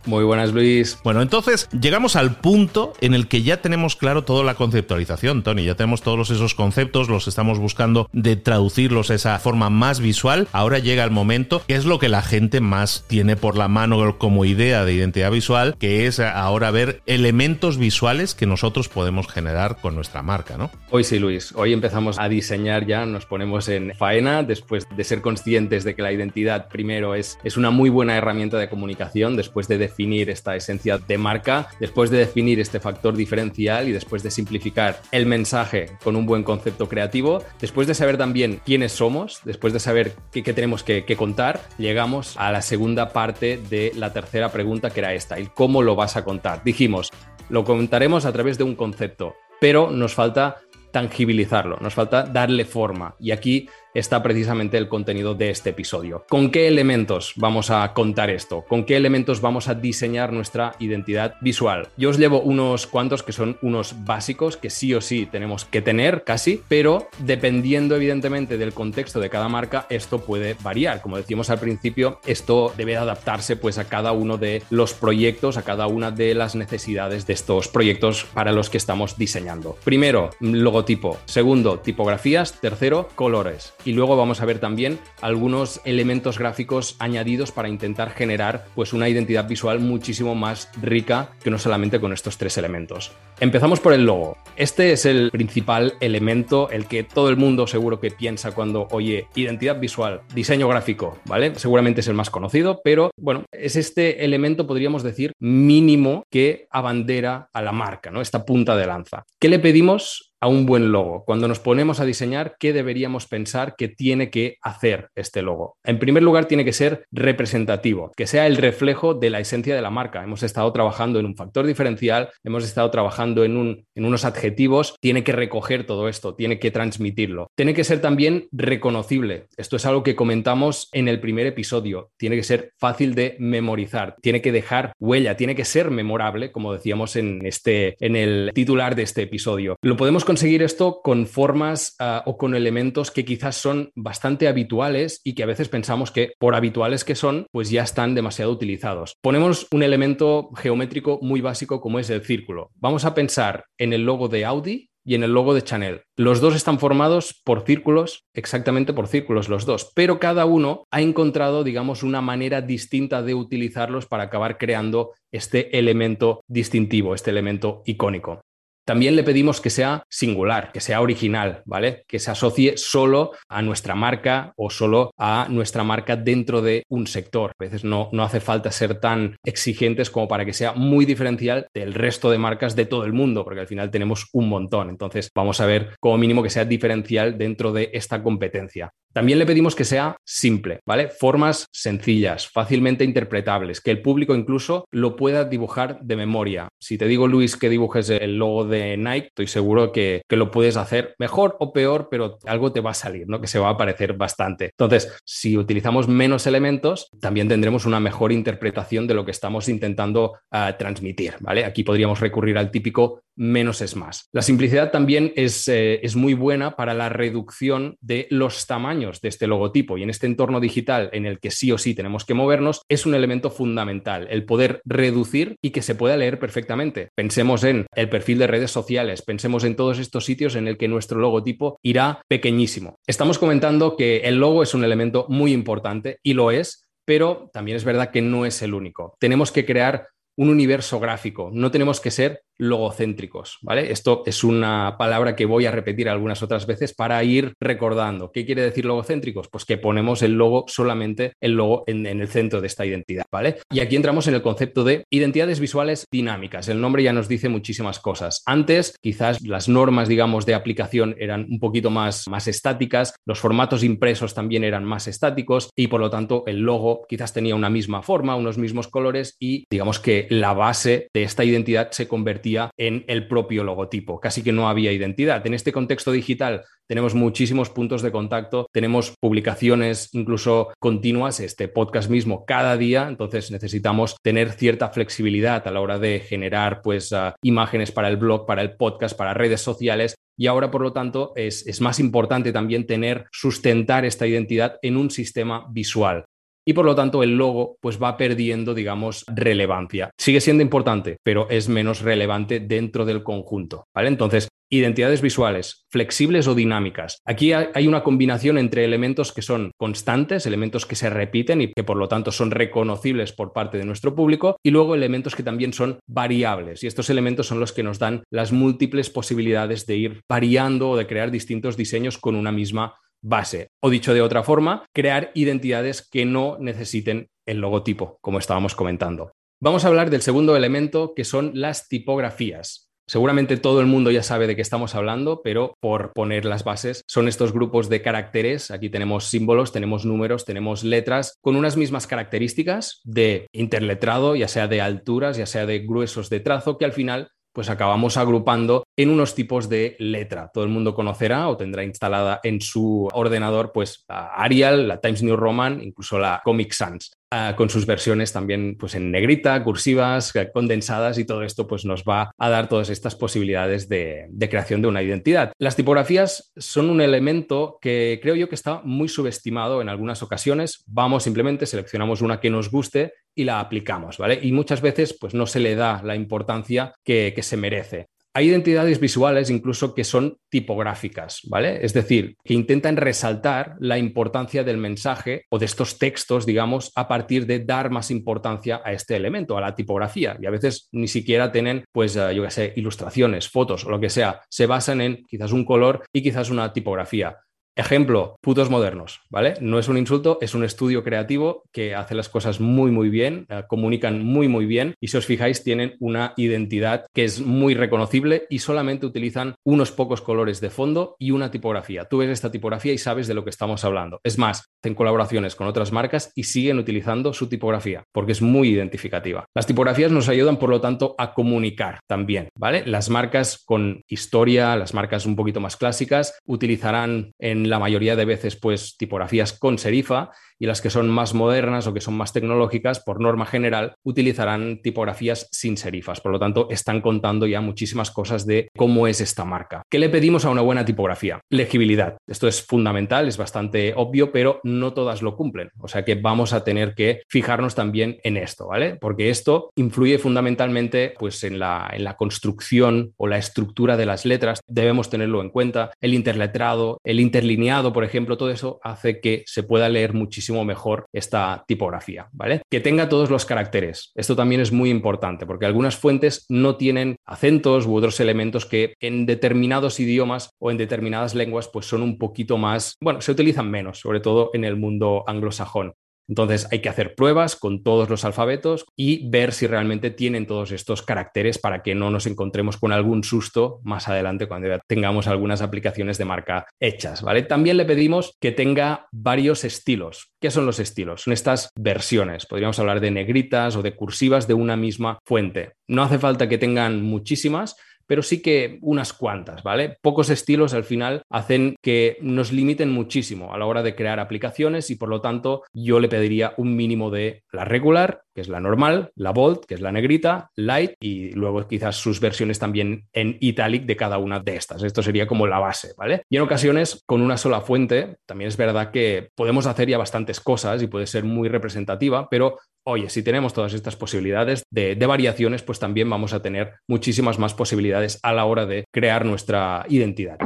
Muy 0.06 0.24
buenas, 0.24 0.54
Luis. 0.54 0.98
Bueno, 1.04 1.22
entonces 1.22 1.70
llegamos 1.70 2.16
al 2.16 2.36
punto 2.36 2.94
en 3.02 3.14
el 3.14 3.28
que 3.28 3.42
ya 3.42 3.62
tenemos 3.62 3.96
claro 3.96 4.24
toda 4.24 4.44
la 4.44 4.56
conceptualización, 4.56 5.44
Tony. 5.44 5.64
Ya 5.64 5.76
tenemos 5.76 6.02
todos 6.02 6.30
esos 6.30 6.56
conceptos, 6.56 7.10
los 7.10 7.28
estamos 7.28 7.60
buscando 7.60 8.10
de 8.12 8.36
traducirlos 8.36 9.12
a 9.12 9.16
esa 9.16 9.40
forma 9.40 9.70
más 9.70 10.00
visual. 10.00 10.48
Ahora 10.52 10.80
llega 10.80 11.04
el 11.04 11.12
momento, 11.12 11.64
que 11.68 11.76
es 11.76 11.86
lo 11.86 12.00
que 12.00 12.10
la 12.10 12.22
gente 12.22 12.60
más 12.60 13.06
tiene 13.08 13.36
por 13.36 13.58
la 13.58 13.68
mano 13.68 14.18
como 14.18 14.46
idea 14.46 14.84
de 14.86 14.94
identidad 14.94 15.32
visual, 15.32 15.76
que 15.80 16.06
es 16.06 16.20
ahora 16.20 16.72
ver 16.72 17.02
elementos 17.06 17.78
visuales 17.78 18.36
que 18.36 18.46
nosotros 18.46 18.90
podemos 18.90 19.28
generar 19.28 19.78
con 19.80 19.96
nuestra 19.96 20.22
marca, 20.22 20.58
¿no? 20.58 20.72
Hoy 20.90 21.04
sí, 21.04 21.20
Luis. 21.20 21.54
Hoy 21.56 21.74
empezamos 21.74 22.20
a 22.20 22.28
diseñar 22.28 22.86
ya, 22.86 23.06
nos 23.06 23.26
ponemos 23.26 23.70
en 23.70 23.94
faena 23.96 24.44
después 24.44 24.86
de 24.96 25.04
ser 25.04 25.22
conscientes 25.22 25.84
de 25.84 25.96
que 25.96 26.02
la 26.02 26.12
identidad 26.12 26.68
primero 26.68 27.16
es, 27.16 27.38
es 27.44 27.58
una 27.58 27.70
muy 27.70 27.90
buena 27.90 28.18
herramienta 28.18 28.58
de 28.58 28.70
comunicación, 28.70 29.36
después 29.36 29.68
de 29.68 29.78
definir 29.94 30.32
esta 30.32 30.56
esencia 30.56 30.98
de 30.98 31.18
marca, 31.20 31.68
después 31.80 32.10
de 32.10 32.18
definir 32.18 32.60
este 32.60 32.80
factor 32.80 33.16
diferencial 33.16 33.88
y 33.88 33.92
después 33.92 34.24
de 34.24 34.32
simplificar 34.32 35.00
el 35.12 35.28
mensaje 35.28 35.92
con 36.04 36.16
un 36.16 36.26
buen 36.26 36.44
concepto 36.44 36.90
creativo, 36.90 37.44
después 37.62 37.86
de 37.86 37.94
saber 37.94 38.18
también 38.18 38.60
quiénes 38.66 38.92
somos, 38.92 39.42
después 39.46 39.72
de 39.72 39.80
saber 39.80 40.16
qué, 40.32 40.42
tenemos 40.42 40.84
que, 40.84 41.06
que, 41.06 41.16
contar, 41.16 41.62
llegamos 41.78 42.36
a 42.38 42.52
la 42.52 42.64
segunda 42.64 43.10
parte 43.10 43.60
de 43.70 43.92
la 43.96 44.12
tercera 44.14 44.52
pregunta 44.52 44.90
que 44.90 45.02
era 45.02 45.14
esta, 45.14 45.38
el 45.38 45.52
cómo 45.52 45.84
lo 45.84 45.96
vas 45.96 46.18
a 46.18 46.24
contar. 46.24 46.64
Dijimos, 46.64 47.12
lo 47.50 47.64
contaremos 47.64 48.26
a 48.26 48.34
través 48.34 48.58
de 48.58 48.64
un 48.64 48.76
concepto, 48.76 49.36
pero 49.62 49.92
nos 49.92 50.16
falta 50.16 50.58
tangibilizarlo, 50.92 51.78
nos 51.82 51.94
falta 51.94 52.24
darle 52.24 52.66
forma. 52.66 53.16
Y 53.20 53.32
aquí 53.32 53.70
está 53.94 54.24
precisamente 54.24 54.78
el 54.78 54.88
contenido 54.88 55.36
de 55.36 55.50
este 55.50 55.72
episodio. 55.72 56.26
¿Con 56.30 56.52
qué 56.52 56.68
elementos 56.68 57.34
vamos 57.36 57.70
a 57.70 57.94
contar 57.94 58.30
esto? 58.30 58.66
¿Con 58.68 58.86
qué 58.86 58.96
elementos 58.96 59.42
vamos 59.42 59.68
a 59.68 59.76
diseñar 59.76 60.34
nuestra 60.34 60.76
identidad 60.80 61.36
visual? 61.42 61.90
Yo 61.98 62.10
os 62.10 62.18
llevo 62.18 62.42
unos 62.42 62.88
cuantos 62.88 63.24
que 63.24 63.32
son 63.32 63.58
unos 63.62 64.06
básicos 64.06 64.58
que 64.58 64.70
sí 64.70 64.94
o 64.94 65.02
sí 65.02 65.28
tenemos 65.32 65.66
que 65.66 65.82
tener 65.82 66.24
casi, 66.24 66.62
pero 66.68 67.08
dependiendo 67.20 67.96
evidentemente 67.96 68.58
del 68.58 68.74
contexto 68.74 69.20
de 69.20 69.30
cada 69.30 69.50
marca, 69.50 69.86
esto 69.90 70.20
puede 70.22 70.56
variar. 70.62 71.02
Como 71.02 71.18
decimos 71.18 71.50
al 71.50 71.60
principio, 71.60 72.20
esto 72.26 72.74
debe 72.76 72.98
adaptarse 72.98 73.56
pues 73.56 73.78
a 73.78 73.86
cada 73.86 74.12
uno 74.12 74.38
de 74.38 74.64
los 74.70 74.94
proyectos, 74.94 75.58
a 75.58 75.64
cada 75.64 75.88
una 75.88 76.12
de 76.12 76.34
las 76.34 76.56
necesidades 76.56 77.28
de 77.28 77.34
estos 77.34 77.68
proyectos 77.68 78.26
para 78.34 78.52
los 78.52 78.70
que 78.70 78.78
estamos 78.78 79.18
diseñando. 79.18 79.78
Primero, 79.84 80.32
logotipo. 80.40 81.20
Segundo, 81.26 81.80
tipografías. 81.80 82.60
Tercero, 82.60 83.10
colores 83.16 83.74
y 83.86 83.94
luego 83.94 84.16
vamos 84.16 84.42
a 84.42 84.46
ver 84.46 84.60
también 84.60 85.00
algunos 85.22 85.82
elementos 85.86 86.40
gráficos 86.40 86.96
añadidos 87.00 87.52
para 87.52 87.70
intentar 87.70 88.12
generar 88.12 88.66
pues 88.76 88.94
una 88.94 89.10
identidad 89.10 89.48
visual 89.48 89.80
muchísimo 89.80 90.36
más 90.36 90.70
rica 90.82 91.32
que 91.44 91.50
no 91.50 91.58
solamente 91.58 92.00
con 92.00 92.14
estos 92.14 92.38
tres 92.38 92.58
elementos. 92.58 93.12
Empezamos 93.40 93.80
por 93.80 93.94
el 93.94 94.06
logo. 94.06 94.38
Este 94.56 94.92
es 94.92 95.06
el 95.06 95.32
principal 95.32 95.94
elemento, 96.00 96.70
el 96.70 96.86
que 96.86 97.04
todo 97.04 97.30
el 97.30 97.38
mundo 97.38 97.68
seguro 97.68 98.00
que 98.00 98.12
piensa 98.12 98.52
cuando 98.52 98.88
oye 98.92 99.28
identidad 99.36 99.80
visual, 99.80 100.22
diseño 100.34 100.68
gráfico, 100.68 101.18
¿vale? 101.26 101.54
Seguramente 101.56 102.02
es 102.02 102.08
el 102.08 102.14
más 102.14 102.30
conocido, 102.30 102.82
pero 102.84 103.12
bueno, 103.18 103.46
es 103.52 103.76
este 103.76 104.26
elemento, 104.26 104.68
podríamos 104.68 105.04
decir, 105.04 105.34
mínimo 105.40 106.24
que 106.30 106.68
abandera 106.70 107.50
a 107.54 107.62
la 107.62 107.72
marca, 107.72 108.12
¿no? 108.12 108.22
Esta 108.22 108.46
punta 108.46 108.76
de 108.76 108.86
lanza. 108.86 109.24
¿Qué 109.40 109.50
le 109.50 109.60
pedimos 109.60 110.33
a 110.44 110.48
un 110.48 110.66
buen 110.66 110.92
logo? 110.92 111.24
Cuando 111.24 111.48
nos 111.48 111.60
ponemos 111.60 112.02
a 112.02 112.06
diseñar, 112.06 112.58
¿qué 112.60 112.74
deberíamos 112.74 113.28
pensar 113.28 113.76
que 113.78 113.88
tiene 113.88 114.30
que 114.30 114.58
hacer 114.62 115.08
este 115.16 115.42
logo? 115.42 115.78
En 115.86 116.00
primer 116.00 116.22
lugar, 116.22 116.48
tiene 116.48 116.66
que 116.66 116.74
ser 116.74 117.06
representativo, 117.14 118.12
que 118.18 118.28
sea 118.28 118.46
el 118.46 118.58
reflejo 118.58 119.14
de 119.14 119.30
la 119.30 119.40
esencia 119.40 119.74
de 119.74 119.82
la 119.82 119.90
marca. 119.90 120.22
Hemos 120.22 120.44
estado 120.44 120.74
trabajando 120.74 121.18
en 121.18 121.28
un 121.28 121.38
factor 121.38 121.66
diferencial, 121.66 122.30
hemos 122.44 122.66
estado 122.66 122.92
trabajando 122.92 123.46
en, 123.46 123.56
un, 123.56 123.86
en 123.96 124.04
unos 124.04 124.26
adjetivos, 124.26 124.96
tiene 125.00 125.24
que 125.24 125.32
recoger 125.32 125.86
todo 125.86 126.10
esto, 126.10 126.36
tiene 126.36 126.60
que 126.60 126.72
transmitirlo. 126.72 127.48
Tiene 127.56 127.74
que 127.74 127.86
ser 127.86 128.02
también 128.02 128.50
reconocible. 128.52 129.48
Esto 129.56 129.78
es 129.78 129.86
algo 129.86 130.04
que 130.04 130.18
comentamos 130.18 130.90
en 130.92 131.08
el 131.08 131.22
primer 131.22 131.48
episodio. 131.48 132.10
Tiene 132.18 132.36
que 132.36 132.44
ser 132.44 132.74
fácil 132.78 133.16
de 133.16 133.38
memorizar, 133.40 134.18
tiene 134.22 134.42
que 134.42 134.52
dejar 134.52 134.92
huella, 135.00 135.38
tiene 135.38 135.56
que 135.56 135.64
ser 135.64 135.90
memorable, 135.90 136.52
como 136.52 136.74
decíamos 136.74 137.16
en, 137.16 137.46
este, 137.46 137.96
en 138.06 138.18
el 138.18 138.52
titular 138.54 138.98
de 138.98 139.04
este 139.04 139.22
episodio. 139.22 139.78
Lo 139.82 139.96
podemos 139.96 140.26
conseguir 140.34 140.64
esto 140.64 141.02
con 141.04 141.28
formas 141.28 141.96
uh, 142.00 142.28
o 142.28 142.40
con 142.40 142.56
elementos 142.56 143.12
que 143.12 143.24
quizás 143.24 143.56
son 143.56 143.92
bastante 143.94 144.48
habituales 144.48 145.22
y 145.24 145.36
que 145.36 145.44
a 145.44 145.46
veces 145.46 145.70
pensamos 145.70 146.10
que 146.10 146.34
por 146.40 146.56
habituales 146.56 147.04
que 147.04 147.14
son, 147.14 147.46
pues 147.52 147.70
ya 147.70 147.84
están 147.84 148.16
demasiado 148.16 148.52
utilizados. 148.52 149.14
Ponemos 149.22 149.68
un 149.72 149.84
elemento 149.84 150.50
geométrico 150.56 151.20
muy 151.22 151.40
básico 151.42 151.82
como 151.82 152.00
es 152.00 152.10
el 152.10 152.24
círculo. 152.24 152.72
Vamos 152.78 153.06
a 153.06 153.14
pensar 153.14 153.66
en 153.78 153.94
el 153.94 154.06
logo 154.06 154.28
de 154.28 154.44
Audi 154.44 154.90
y 155.06 155.14
en 155.14 155.22
el 155.22 155.34
logo 155.34 155.54
de 155.54 155.62
Chanel. 155.62 156.02
Los 156.18 156.42
dos 156.42 156.56
están 156.56 156.80
formados 156.80 157.40
por 157.46 157.64
círculos, 157.64 158.24
exactamente 158.34 158.92
por 158.92 159.08
círculos 159.08 159.50
los 159.50 159.68
dos, 159.68 159.92
pero 159.94 160.20
cada 160.20 160.46
uno 160.46 160.86
ha 160.90 161.02
encontrado, 161.02 161.64
digamos, 161.64 162.02
una 162.02 162.22
manera 162.22 162.62
distinta 162.62 163.22
de 163.22 163.36
utilizarlos 163.36 164.08
para 164.08 164.24
acabar 164.24 164.58
creando 164.58 165.12
este 165.32 165.78
elemento 165.78 166.42
distintivo, 166.48 167.14
este 167.14 167.30
elemento 167.30 167.84
icónico. 167.86 168.42
También 168.86 169.16
le 169.16 169.24
pedimos 169.24 169.62
que 169.62 169.70
sea 169.70 170.04
singular, 170.10 170.72
que 170.74 170.82
sea 170.82 171.02
original, 171.02 171.62
¿vale? 171.66 172.04
Que 172.08 172.20
se 172.20 172.32
asocie 172.32 172.78
solo 172.78 173.32
a 173.48 173.62
nuestra 173.62 173.96
marca 173.96 174.54
o 174.58 174.70
solo 174.70 175.12
a 175.18 175.48
nuestra 175.50 175.84
marca 175.84 176.18
dentro 176.18 176.62
de 176.62 176.84
un 176.90 177.08
sector. 177.08 177.52
A 177.52 177.64
veces 177.64 177.84
no, 177.84 178.10
no 178.12 178.24
hace 178.24 178.42
falta 178.42 178.72
ser 178.72 179.00
tan 179.00 179.38
exigentes 179.46 180.10
como 180.10 180.28
para 180.28 180.46
que 180.46 180.54
sea 180.54 180.74
muy 180.74 181.06
diferencial 181.06 181.68
del 181.74 181.94
resto 181.94 182.30
de 182.30 182.38
marcas 182.38 182.76
de 182.76 182.86
todo 182.86 183.06
el 183.06 183.14
mundo, 183.14 183.46
porque 183.46 183.62
al 183.62 183.68
final 183.68 183.90
tenemos 183.90 184.28
un 184.34 184.50
montón. 184.50 184.90
Entonces 184.90 185.30
vamos 185.34 185.62
a 185.62 185.66
ver 185.66 185.96
como 186.00 186.18
mínimo 186.18 186.44
que 186.44 186.50
sea 186.50 186.66
diferencial 186.66 187.38
dentro 187.38 187.72
de 187.72 187.90
esta 187.94 188.22
competencia. 188.22 188.92
También 189.14 189.38
le 189.38 189.46
pedimos 189.46 189.76
que 189.76 189.84
sea 189.84 190.18
simple, 190.26 190.80
¿vale? 190.88 191.08
Formas 191.08 191.68
sencillas, 191.72 192.48
fácilmente 192.48 193.04
interpretables, 193.04 193.80
que 193.80 193.92
el 193.92 194.02
público 194.02 194.34
incluso 194.34 194.88
lo 194.92 195.16
pueda 195.16 195.46
dibujar 195.46 196.00
de 196.02 196.16
memoria. 196.16 196.70
Si 196.82 196.98
te 196.98 197.06
digo, 197.06 197.28
Luis, 197.28 197.56
que 197.56 197.70
dibujes 197.70 198.10
el 198.10 198.38
logo 198.38 198.66
de 198.66 198.73
Nike, 198.74 199.28
estoy 199.28 199.48
seguro 199.48 199.92
que, 199.92 200.22
que, 200.28 200.36
lo 200.36 200.52
puedes 200.52 200.78
hacer 200.78 201.16
mejor 201.20 201.56
o 201.60 201.74
peor, 201.74 202.08
pero 202.10 202.38
algo 202.46 202.72
te 202.72 202.82
va 202.82 202.92
a 202.92 202.96
salir, 202.96 203.28
¿no? 203.28 203.40
Que 203.40 203.48
se 203.48 203.60
va 203.60 203.70
a 203.70 203.78
parecer 203.78 204.14
bastante. 204.14 204.66
Entonces, 204.66 205.12
si 205.26 205.58
utilizamos 205.58 206.08
menos 206.08 206.48
elementos, 206.48 207.10
también 207.20 207.48
tendremos 207.48 207.86
una 207.86 208.00
mejor 208.00 208.32
interpretación 208.32 209.08
de 209.08 209.14
lo 209.14 209.26
que 209.26 209.32
estamos 209.32 209.70
intentando 209.70 210.34
uh, 210.52 210.78
transmitir, 210.78 211.36
¿vale? 211.40 211.66
Aquí 211.66 211.84
podríamos 211.84 212.20
recurrir 212.20 212.58
al 212.58 212.72
típico 212.72 213.24
menos 213.36 213.82
es 213.82 213.96
más. 213.96 214.30
La 214.32 214.42
simplicidad 214.42 214.92
también 214.92 215.34
es, 215.36 215.68
eh, 215.68 216.00
es 216.04 216.16
muy 216.16 216.34
buena 216.34 216.76
para 216.76 216.94
la 216.94 217.10
reducción 217.10 217.98
de 218.02 218.28
los 218.30 218.68
tamaños 218.68 219.22
de 219.22 219.30
este 219.30 219.48
logotipo 219.48 219.98
y 219.98 220.04
en 220.04 220.10
este 220.10 220.28
entorno 220.28 220.60
digital 220.60 221.10
en 221.14 221.26
el 221.26 221.40
que 221.40 221.52
sí 221.52 221.72
o 221.72 221.78
sí 221.78 221.96
tenemos 221.96 222.26
que 222.26 222.34
movernos, 222.34 222.82
es 222.90 223.06
un 223.06 223.16
elemento 223.16 223.50
fundamental, 223.50 224.28
el 224.30 224.46
poder 224.46 224.82
reducir 224.86 225.58
y 225.62 225.72
que 225.72 225.82
se 225.82 225.96
pueda 225.96 226.18
leer 226.18 226.40
perfectamente. 226.40 227.10
Pensemos 227.16 227.64
en 227.64 227.88
el 227.96 228.10
perfil 228.10 228.40
de 228.40 228.48
redes 228.48 228.72
sociales, 228.72 229.22
pensemos 229.22 229.64
en 229.64 229.76
todos 229.76 230.00
estos 230.00 230.26
sitios 230.26 230.56
en 230.56 230.68
el 230.68 230.78
que 230.78 230.88
nuestro 230.88 231.20
logotipo 231.20 231.80
irá 231.82 232.22
pequeñísimo. 232.28 233.00
Estamos 233.08 233.40
comentando 233.40 233.96
que 233.98 234.18
el 234.18 234.38
logo 234.38 234.64
es 234.64 234.74
un 234.74 234.84
elemento 234.84 235.26
muy 235.30 235.54
importante 235.54 236.20
y 236.24 236.34
lo 236.34 236.52
es, 236.52 236.86
pero 237.06 237.50
también 237.54 237.78
es 237.78 237.84
verdad 237.84 238.12
que 238.12 238.22
no 238.22 238.46
es 238.46 238.62
el 238.62 238.74
único. 238.74 239.16
Tenemos 239.20 239.52
que 239.52 239.66
crear 239.66 240.08
un 240.36 240.50
universo 240.50 241.00
gráfico, 241.00 241.52
no 241.54 241.70
tenemos 241.70 242.02
que 242.02 242.12
ser 242.12 242.44
logocéntricos, 242.58 243.58
¿vale? 243.62 243.92
Esto 243.92 244.24
es 244.26 244.44
una 244.44 244.96
palabra 244.98 245.36
que 245.36 245.46
voy 245.46 245.66
a 245.66 245.72
repetir 245.72 246.10
algunas 246.10 246.44
otras 246.44 246.66
veces 246.66 246.94
para 246.94 247.24
ir 247.24 247.54
recordando. 247.60 248.32
¿Qué 248.32 248.46
quiere 248.46 248.62
decir 248.62 248.86
logocéntricos? 248.86 249.48
Pues 249.50 249.66
que 249.66 249.78
ponemos 249.78 250.22
el 250.22 250.34
logo 250.34 250.66
solamente 250.68 251.34
el 251.42 251.54
logo 251.54 251.84
en, 251.88 252.06
en, 252.06 252.22
el 252.22 252.28
centro 252.28 252.62
de 252.62 252.68
esta 252.68 252.86
identidad, 252.86 253.26
¿vale? 253.32 253.58
Y 253.72 253.80
aquí 253.80 253.96
entramos 253.96 254.28
en 254.28 254.36
el 254.36 254.42
concepto 254.42 254.84
de 254.84 255.06
identidades 255.10 255.60
visuales 255.60 256.06
dinámicas. 256.12 256.68
El 256.70 256.82
nombre 256.82 257.04
ya 257.04 257.14
nos 257.14 257.28
dice 257.28 257.50
muchísimas 257.50 258.00
cosas. 258.00 258.44
Antes, 258.46 258.96
quizás 259.02 259.42
las 259.42 259.68
normas, 259.68 260.08
digamos, 260.08 260.46
de 260.46 260.54
aplicación 260.54 261.16
eran 261.20 261.48
un 261.50 261.60
poquito 261.60 261.90
más, 261.90 262.28
más 262.28 262.48
estáticas, 262.48 263.16
los 263.26 263.40
formatos 263.40 263.84
impresos 263.84 264.34
también 264.34 264.64
eran 264.64 264.84
más 264.84 265.08
estáticos 265.08 265.70
y 265.76 265.88
por 265.88 266.00
lo 266.00 266.10
tanto 266.10 266.44
el 266.48 266.60
logo 266.60 267.06
quizás 267.08 267.34
tenía 267.34 267.56
una 267.56 267.70
misma 267.70 268.02
forma, 268.02 268.36
unos 268.36 268.58
mismos 268.58 268.88
colores 268.88 269.36
y 269.40 269.66
digamos 269.70 270.00
que 270.00 270.28
la 270.30 270.54
base 270.54 271.08
de 271.14 271.24
esta 271.24 271.44
identidad 271.44 271.92
se 271.92 272.08
convertía 272.08 272.53
en 272.78 273.06
el 273.08 273.28
propio 273.28 273.64
logotipo. 273.64 274.20
Casi 274.20 274.44
que 274.44 274.52
no 274.52 274.70
había 274.70 274.92
identidad. 274.92 275.46
En 275.46 275.54
este 275.54 275.72
contexto 275.72 276.12
digital 276.12 276.64
tenemos 276.88 277.16
muchísimos 277.16 277.70
puntos 277.70 278.02
de 278.02 278.12
contacto, 278.12 278.68
tenemos 278.72 279.14
publicaciones 279.20 280.10
incluso 280.14 280.74
continuas, 280.80 281.40
este 281.40 281.68
podcast 281.68 282.10
mismo 282.10 282.46
cada 282.46 282.78
día, 282.78 283.08
entonces 283.08 283.52
necesitamos 283.52 284.18
tener 284.22 284.52
cierta 284.52 284.90
flexibilidad 284.90 285.66
a 285.68 285.72
la 285.72 285.82
hora 285.82 285.98
de 285.98 286.20
generar 286.20 286.82
pues 286.82 287.12
uh, 287.12 287.32
imágenes 287.42 287.92
para 287.92 288.10
el 288.10 288.18
blog, 288.18 288.46
para 288.46 288.62
el 288.62 288.76
podcast, 288.76 289.18
para 289.18 289.34
redes 289.34 289.62
sociales 289.62 290.16
y 290.36 290.48
ahora, 290.48 290.72
por 290.72 290.82
lo 290.82 290.94
tanto, 290.94 291.32
es, 291.36 291.66
es, 291.68 291.80
más 291.80 292.00
importante 292.00 292.52
también 292.52 292.88
tener, 292.88 293.26
sustentar 293.32 294.04
esta 294.04 294.26
identidad 294.26 294.78
en 294.82 294.98
un 294.98 295.12
sistema 295.12 295.68
visual 295.70 296.26
y 296.66 296.74
por 296.74 296.86
lo 296.86 296.96
tanto 296.96 297.24
el 297.24 297.38
logo 297.38 297.78
pues 297.82 298.02
va 298.02 298.18
perdiendo, 298.18 298.74
digamos, 298.74 299.26
relevancia. 299.28 300.12
Sigue 300.18 300.42
siendo 300.42 300.64
importante, 300.64 301.18
pero 301.24 301.50
es 301.50 301.70
menos 301.70 302.02
relevante 302.02 302.60
dentro 302.60 303.06
del 303.06 303.24
conjunto, 303.24 303.86
¿vale? 303.94 304.08
Entonces, 304.08 304.48
identidades 304.70 305.22
visuales, 305.22 305.86
flexibles 305.92 306.48
o 306.48 306.56
dinámicas. 306.56 307.20
Aquí 307.26 307.54
hay 307.54 307.88
una 307.88 308.02
combinación 308.02 308.58
entre 308.58 308.84
elementos 308.84 309.32
que 309.32 309.44
son 309.44 309.72
constantes, 309.78 310.48
elementos 310.48 310.88
que 310.88 310.96
se 310.96 311.12
repiten 311.12 311.62
y 311.62 311.72
que 311.72 311.84
por 311.84 311.98
lo 311.98 312.08
tanto 312.08 312.32
son 312.32 312.50
reconocibles 312.50 313.34
por 313.34 313.54
parte 313.54 313.78
de 313.78 313.86
nuestro 313.86 314.16
público, 314.16 314.58
y 314.64 314.72
luego 314.72 314.96
elementos 314.96 315.36
que 315.36 315.44
también 315.44 315.74
son 315.74 316.00
variables. 316.08 316.84
Y 316.84 316.88
estos 316.88 317.12
elementos 317.12 317.46
son 317.46 317.60
los 317.60 317.72
que 317.72 317.84
nos 317.84 318.00
dan 318.00 318.24
las 318.32 318.52
múltiples 318.52 319.12
posibilidades 319.12 319.86
de 319.86 319.98
ir 319.98 320.22
variando 320.28 320.90
o 320.90 320.98
de 320.98 321.06
crear 321.06 321.30
distintos 321.30 321.78
diseños 321.78 322.18
con 322.18 322.36
una 322.36 322.52
misma 322.52 322.96
base. 323.24 323.70
O 323.82 323.90
dicho 323.90 324.14
de 324.14 324.22
otra 324.22 324.44
forma, 324.44 324.86
crear 324.94 325.32
identidades 325.34 326.08
que 326.08 326.26
no 326.26 326.58
necesiten 326.60 327.30
el 327.48 327.60
logotipo, 327.60 328.20
como 328.22 328.38
estábamos 328.38 328.76
comentando. 328.76 329.32
Vamos 329.60 329.86
a 329.86 329.88
hablar 329.88 330.10
del 330.10 330.22
segundo 330.22 330.56
elemento, 330.56 331.14
que 331.16 331.24
son 331.24 331.52
las 331.56 331.88
tipografías. 331.88 332.92
Seguramente 333.06 333.58
todo 333.58 333.82
el 333.82 333.86
mundo 333.86 334.12
ya 334.12 334.24
sabe 334.24 334.48
de 334.48 334.56
qué 334.56 334.62
estamos 334.62 334.96
hablando, 334.96 335.42
pero 335.44 335.76
por 335.82 336.14
poner 336.14 336.46
las 336.46 336.64
bases, 336.64 337.04
son 337.08 337.28
estos 337.28 337.52
grupos 337.52 337.90
de 337.90 338.02
caracteres. 338.02 338.72
Aquí 338.72 338.90
tenemos 338.90 339.26
símbolos, 339.26 339.74
tenemos 339.74 340.06
números, 340.06 340.46
tenemos 340.46 340.86
letras 340.86 341.38
con 341.42 341.58
unas 341.58 341.76
mismas 341.76 342.08
características 342.08 343.02
de 343.04 343.48
interletrado, 343.52 344.36
ya 344.38 344.48
sea 344.48 344.68
de 344.68 344.80
alturas, 344.80 345.36
ya 345.36 345.46
sea 345.46 345.66
de 345.66 345.80
gruesos 345.80 346.30
de 346.30 346.40
trazo, 346.40 346.78
que 346.78 346.86
al 346.86 346.94
final 346.94 347.30
pues 347.54 347.70
acabamos 347.70 348.18
agrupando 348.18 348.84
en 348.98 349.10
unos 349.10 349.36
tipos 349.36 349.70
de 349.70 349.96
letra. 350.00 350.50
Todo 350.54 350.64
el 350.64 350.72
mundo 350.72 350.94
conocerá 350.96 351.48
o 351.48 351.56
tendrá 351.56 351.84
instalada 351.84 352.40
en 352.44 352.60
su 352.60 353.08
ordenador 353.14 353.72
pues 353.72 354.04
Arial, 354.08 354.88
la 354.88 355.00
Times 355.00 355.24
New 355.24 355.38
Roman, 355.38 355.82
incluso 355.82 356.18
la 356.18 356.42
Comic 356.44 356.74
Sans. 356.74 357.12
Ah, 357.36 357.56
con 357.58 357.68
sus 357.68 357.88
versiones 357.88 358.32
también 358.32 358.78
pues 358.80 358.94
en 358.94 359.10
negrita, 359.10 359.64
cursivas, 359.64 360.36
eh, 360.36 360.52
condensadas 360.54 361.18
y 361.18 361.26
todo 361.26 361.42
esto 361.42 361.66
pues 361.66 361.84
nos 361.84 362.04
va 362.04 362.32
a 362.38 362.50
dar 362.50 362.70
todas 362.70 362.92
estas 362.92 363.16
posibilidades 363.16 363.90
de, 363.90 364.30
creación 364.52 364.84
de 364.84 364.88
una 364.88 365.02
identidad. 365.02 365.52
Las 365.58 365.76
tipografías 365.76 366.52
son 366.58 366.92
un 366.92 367.02
elemento 367.02 367.80
que 367.82 368.20
creo 368.22 368.36
yo 368.36 368.50
que 368.50 368.54
está 368.54 368.82
muy 368.84 369.10
subestimado 369.10 369.82
en 369.82 369.90
algunas 369.90 370.22
ocasiones. 370.22 370.84
Vamos 370.86 371.24
simplemente, 371.24 371.66
seleccionamos 371.66 372.22
una 372.22 372.40
que 372.40 372.52
nos 372.52 372.70
guste 372.70 373.14
y 373.34 373.46
la 373.46 373.60
aplicamos, 373.60 374.20
¿vale? 374.20 374.38
Y 374.40 374.52
muchas 374.52 374.82
veces 374.82 375.18
pues 375.20 375.34
no 375.34 375.48
se 375.48 375.60
le 375.60 375.74
da 375.74 376.04
la 376.04 376.16
importancia 376.16 376.94
que 377.04 377.34
se 377.42 377.58
merece. 377.58 378.13
Hay 378.36 378.50
identidades 378.50 379.00
visuales 379.00 379.52
incluso 379.52 379.94
que 379.94 380.04
son 380.04 380.38
tipográficas, 380.50 381.42
¿vale? 381.50 381.86
Es 381.86 381.94
decir, 381.94 382.36
que 382.44 382.56
intentan 382.56 382.98
resaltar 382.98 383.76
la 383.80 384.00
importancia 384.00 384.64
del 384.64 384.78
mensaje 384.78 385.46
o 385.50 385.60
de 385.60 385.66
estos 385.66 386.00
textos, 386.00 386.48
digamos, 386.48 386.92
a 386.96 387.08
partir 387.08 387.46
de 387.46 387.60
dar 387.60 387.92
más 387.92 388.10
importancia 388.10 388.82
a 388.84 388.92
este 388.92 389.16
elemento, 389.16 389.56
a 389.56 389.62
la 389.62 389.76
tipografía. 389.76 390.36
Y 390.42 390.48
a 390.48 390.50
veces 390.50 390.90
ni 390.92 391.08
siquiera 391.08 391.52
tienen, 391.52 391.86
pues, 391.92 392.16
uh, 392.16 392.32
yo 392.32 392.42
qué 392.44 392.50
sé, 392.50 392.74
ilustraciones, 392.76 393.50
fotos 393.50 393.86
o 393.86 393.92
lo 393.92 394.00
que 394.00 394.10
sea. 394.10 394.42
Se 394.50 394.66
basan 394.66 395.02
en 395.02 395.24
quizás 395.26 395.52
un 395.52 395.64
color 395.64 396.04
y 396.12 396.24
quizás 396.24 396.50
una 396.50 396.74
tipografía. 396.74 397.38
Ejemplo, 397.76 398.36
putos 398.40 398.70
modernos, 398.70 399.22
¿vale? 399.32 399.56
No 399.60 399.80
es 399.80 399.88
un 399.88 399.98
insulto, 399.98 400.38
es 400.42 400.54
un 400.54 400.64
estudio 400.64 401.04
creativo 401.04 401.64
que 401.72 401.96
hace 401.96 402.14
las 402.14 402.30
cosas 402.30 402.60
muy, 402.60 402.92
muy 402.92 403.10
bien, 403.10 403.48
eh, 403.50 403.64
comunican 403.68 404.24
muy, 404.24 404.48
muy 404.48 404.68
bien 404.68 404.94
y 405.02 405.08
si 405.08 405.18
os 405.18 405.26
fijáis 405.26 405.64
tienen 405.64 405.96
una 406.00 406.34
identidad 406.38 407.08
que 407.16 407.24
es 407.24 407.42
muy 407.42 407.74
reconocible 407.74 408.46
y 408.48 408.60
solamente 408.60 409.08
utilizan 409.08 409.56
unos 409.64 409.92
pocos 409.92 410.22
colores 410.22 410.62
de 410.62 410.70
fondo 410.70 411.16
y 411.18 411.32
una 411.32 411.50
tipografía. 411.50 412.06
Tú 412.06 412.20
ves 412.20 412.30
esta 412.30 412.52
tipografía 412.52 412.94
y 412.94 413.00
sabes 413.00 413.26
de 413.26 413.34
lo 413.34 413.44
que 413.44 413.50
estamos 413.50 413.84
hablando. 413.84 414.20
Es 414.24 414.38
más, 414.38 414.70
hacen 414.84 414.94
colaboraciones 414.94 415.56
con 415.56 415.66
otras 415.66 415.92
marcas 415.92 416.32
y 416.36 416.44
siguen 416.44 416.78
utilizando 416.78 417.34
su 417.34 417.50
tipografía 417.50 418.04
porque 418.12 418.34
es 418.34 418.42
muy 418.44 418.70
identificativa. 418.70 419.46
Las 419.56 419.66
tipografías 419.66 420.12
nos 420.12 420.30
ayudan, 420.30 420.58
por 420.58 420.70
lo 420.70 420.80
tanto, 420.80 421.16
a 421.18 421.34
comunicar 421.34 422.02
también, 422.08 422.50
¿vale? 422.56 422.84
Las 422.86 423.10
marcas 423.10 423.64
con 423.66 424.02
historia, 424.08 424.76
las 424.76 424.94
marcas 424.94 425.26
un 425.26 425.36
poquito 425.36 425.60
más 425.60 425.76
clásicas, 425.76 426.38
utilizarán 426.46 427.32
en 427.40 427.63
la 427.70 427.80
mayoría 427.80 428.16
de 428.16 428.26
veces 428.26 428.56
pues 428.56 428.98
tipografías 428.98 429.54
con 429.54 429.78
serifa 429.78 430.32
y 430.64 430.66
las 430.66 430.82
que 430.82 430.90
son 430.90 431.10
más 431.10 431.34
modernas 431.34 431.88
o 431.88 431.94
que 431.94 432.00
son 432.00 432.16
más 432.16 432.32
tecnológicas, 432.32 433.02
por 433.02 433.20
norma 433.20 433.46
general, 433.46 433.96
utilizarán 434.04 434.82
tipografías 434.82 435.50
sin 435.52 435.76
serifas. 435.76 436.22
Por 436.22 436.32
lo 436.32 436.40
tanto, 436.40 436.68
están 436.70 437.02
contando 437.02 437.46
ya 437.48 437.60
muchísimas 437.60 438.12
cosas 438.12 438.46
de 438.46 438.70
cómo 438.78 439.08
es 439.08 439.20
esta 439.20 439.44
marca. 439.44 439.84
¿Qué 439.90 440.00
le 440.00 440.08
pedimos 440.08 440.46
a 440.46 440.50
una 440.50 440.62
buena 440.62 440.86
tipografía? 440.86 441.42
Legibilidad. 441.50 442.16
Esto 442.28 442.48
es 442.48 442.66
fundamental, 442.66 443.28
es 443.28 443.36
bastante 443.36 443.94
obvio, 443.96 444.32
pero 444.32 444.62
no 444.64 444.94
todas 444.94 445.22
lo 445.22 445.36
cumplen. 445.36 445.70
O 445.80 445.88
sea 445.88 446.06
que 446.06 446.16
vamos 446.16 446.54
a 446.54 446.64
tener 446.64 446.96
que 446.96 447.24
fijarnos 447.28 447.76
también 447.76 448.20
en 448.24 448.38
esto, 448.38 448.68
¿vale? 448.68 448.96
Porque 448.96 449.30
esto 449.30 449.70
influye 449.76 450.18
fundamentalmente 450.18 451.14
pues, 451.20 451.44
en, 451.44 451.60
la, 451.60 451.90
en 451.92 452.04
la 452.04 452.16
construcción 452.16 453.14
o 453.18 453.28
la 453.28 453.38
estructura 453.38 453.98
de 453.98 454.06
las 454.06 454.26
letras. 454.26 454.62
Debemos 454.68 455.10
tenerlo 455.10 455.42
en 455.42 455.50
cuenta. 455.50 455.92
El 456.00 456.14
interletrado, 456.14 457.00
el 457.04 457.20
interlineado, 457.54 457.94
por 457.94 458.04
ejemplo, 458.04 458.38
todo 458.38 458.52
eso 458.52 458.80
hace 458.84 459.20
que 459.20 459.44
se 459.46 459.64
pueda 459.64 459.90
leer 459.90 460.14
muchísimo 460.14 460.66
mejor 460.66 461.06
esta 461.14 461.64
tipografía, 461.68 462.28
¿vale? 462.32 462.62
Que 462.70 462.80
tenga 462.80 463.10
todos 463.10 463.30
los 463.30 463.46
caracteres. 463.46 464.12
Esto 464.16 464.36
también 464.36 464.62
es 464.62 464.72
muy 464.72 464.90
importante 464.90 465.46
porque 465.46 465.66
algunas 465.66 465.96
fuentes 465.96 466.46
no 466.50 466.76
tienen 466.76 467.16
acentos 467.26 467.86
u 467.86 467.96
otros 467.96 468.20
elementos 468.20 468.66
que 468.66 468.96
en 469.00 469.26
determinados 469.26 470.00
idiomas 470.00 470.50
o 470.60 470.72
en 470.72 470.78
determinadas 470.78 471.36
lenguas 471.36 471.70
pues 471.72 471.86
son 471.86 472.02
un 472.02 472.18
poquito 472.18 472.58
más, 472.58 472.96
bueno, 473.00 473.22
se 473.22 473.32
utilizan 473.32 473.70
menos, 473.70 474.00
sobre 474.00 474.20
todo 474.20 474.50
en 474.54 474.66
el 474.66 474.76
mundo 474.76 475.24
anglosajón. 475.28 475.94
Entonces 476.28 476.68
hay 476.72 476.80
que 476.80 476.90
hacer 476.90 477.16
pruebas 477.16 477.56
con 477.56 477.84
todos 477.84 478.10
los 478.10 478.26
alfabetos 478.26 478.86
y 478.96 479.30
ver 479.30 479.54
si 479.54 479.68
realmente 479.68 480.10
tienen 480.10 480.48
todos 480.48 480.72
estos 480.72 481.02
caracteres 481.02 481.58
para 481.58 481.84
que 481.84 481.96
no 481.96 482.10
nos 482.10 482.28
encontremos 482.28 482.78
con 482.78 482.92
algún 482.92 483.24
susto 483.24 483.80
más 483.84 484.08
adelante 484.08 484.48
cuando 484.48 484.68
tengamos 484.88 485.28
algunas 485.28 485.62
aplicaciones 485.62 486.18
de 486.18 486.26
marca 486.26 486.66
hechas, 486.80 487.22
¿vale? 487.22 487.44
También 487.44 487.78
le 487.78 487.86
pedimos 487.86 488.38
que 488.40 488.52
tenga 488.52 489.08
varios 489.12 489.64
estilos. 489.64 490.34
¿Qué 490.40 490.52
son 490.52 490.66
los 490.66 490.80
estilos? 490.80 491.24
Son 491.24 491.34
estas 491.34 491.70
versiones. 491.76 492.46
Podríamos 492.46 492.80
hablar 492.80 493.00
de 493.00 493.12
negritas 493.12 493.76
o 493.76 493.82
de 493.82 493.96
cursivas 493.96 494.48
de 494.48 494.54
una 494.54 494.78
misma 494.78 495.20
fuente. 495.26 495.74
No 495.88 496.04
hace 496.04 496.20
falta 496.20 496.50
que 496.50 496.58
tengan 496.58 497.02
muchísimas, 497.02 497.76
pero 498.08 498.24
sí 498.24 498.42
que 498.42 498.80
unas 498.82 499.14
cuantas, 499.14 499.64
¿vale? 499.64 499.98
Pocos 500.02 500.30
estilos 500.30 500.74
al 500.74 500.84
final 500.84 501.24
hacen 501.30 501.76
que 501.82 502.18
nos 502.22 502.52
limiten 502.52 502.92
muchísimo 502.92 503.54
a 503.54 503.58
la 503.58 503.66
hora 503.66 503.84
de 503.84 503.96
crear 503.96 504.20
aplicaciones 504.20 504.90
y 504.90 504.96
por 504.96 505.10
lo 505.10 505.22
tanto 505.22 505.64
yo 505.74 506.00
le 506.00 506.10
pediría 506.10 506.54
un 506.58 506.76
mínimo 506.76 507.10
de 507.10 507.44
la 507.52 507.66
regular, 507.66 508.24
que 508.34 508.42
es 508.42 508.48
la 508.48 508.60
normal, 508.60 509.12
la 509.16 509.32
bold, 509.32 509.66
que 509.66 509.76
es 509.76 509.82
la 509.82 509.92
negrita, 509.92 510.50
light 510.56 510.94
y 511.00 511.32
luego 511.32 511.68
quizás 511.68 511.96
sus 511.96 512.20
versiones 512.20 512.60
también 512.60 513.08
en 513.14 513.38
italic 513.40 513.86
de 513.86 513.96
cada 513.96 514.18
una 514.18 514.40
de 514.40 514.56
estas. 514.56 514.84
Esto 514.84 515.04
sería 515.04 515.28
como 515.28 515.48
la 515.48 515.60
base, 515.60 515.94
¿vale? 515.98 516.24
Y 516.30 516.38
en 516.38 516.44
ocasiones 516.44 517.04
con 517.06 517.22
una 517.22 517.38
sola 517.38 517.62
fuente 517.62 518.18
también 518.26 518.48
es 518.48 518.58
verdad 518.58 518.92
que 518.92 519.30
podemos 519.36 519.66
hacer 519.66 519.88
ya 519.88 519.98
bastantes 519.98 520.40
cosas 520.40 520.82
y 520.82 520.88
puede 520.88 521.08
ser 521.08 521.24
muy 521.24 521.50
representativa, 521.50 522.28
pero 522.30 522.58
oye, 522.86 523.10
si 523.10 523.24
tenemos 523.24 523.54
todas 523.54 523.74
estas 523.74 523.96
posibilidades 523.96 524.64
de, 524.70 524.96
variaciones, 525.04 525.64
pues 525.64 525.80
también 525.80 526.10
vamos 526.10 526.34
a 526.34 526.42
tener 526.42 526.74
muchísimas 526.88 527.40
más 527.40 527.54
posibilidades 527.54 528.20
a 528.24 528.34
la 528.34 528.46
hora 528.46 528.66
de 528.66 528.86
crear 528.92 529.26
nuestra 529.26 529.86
identidad. 529.90 530.38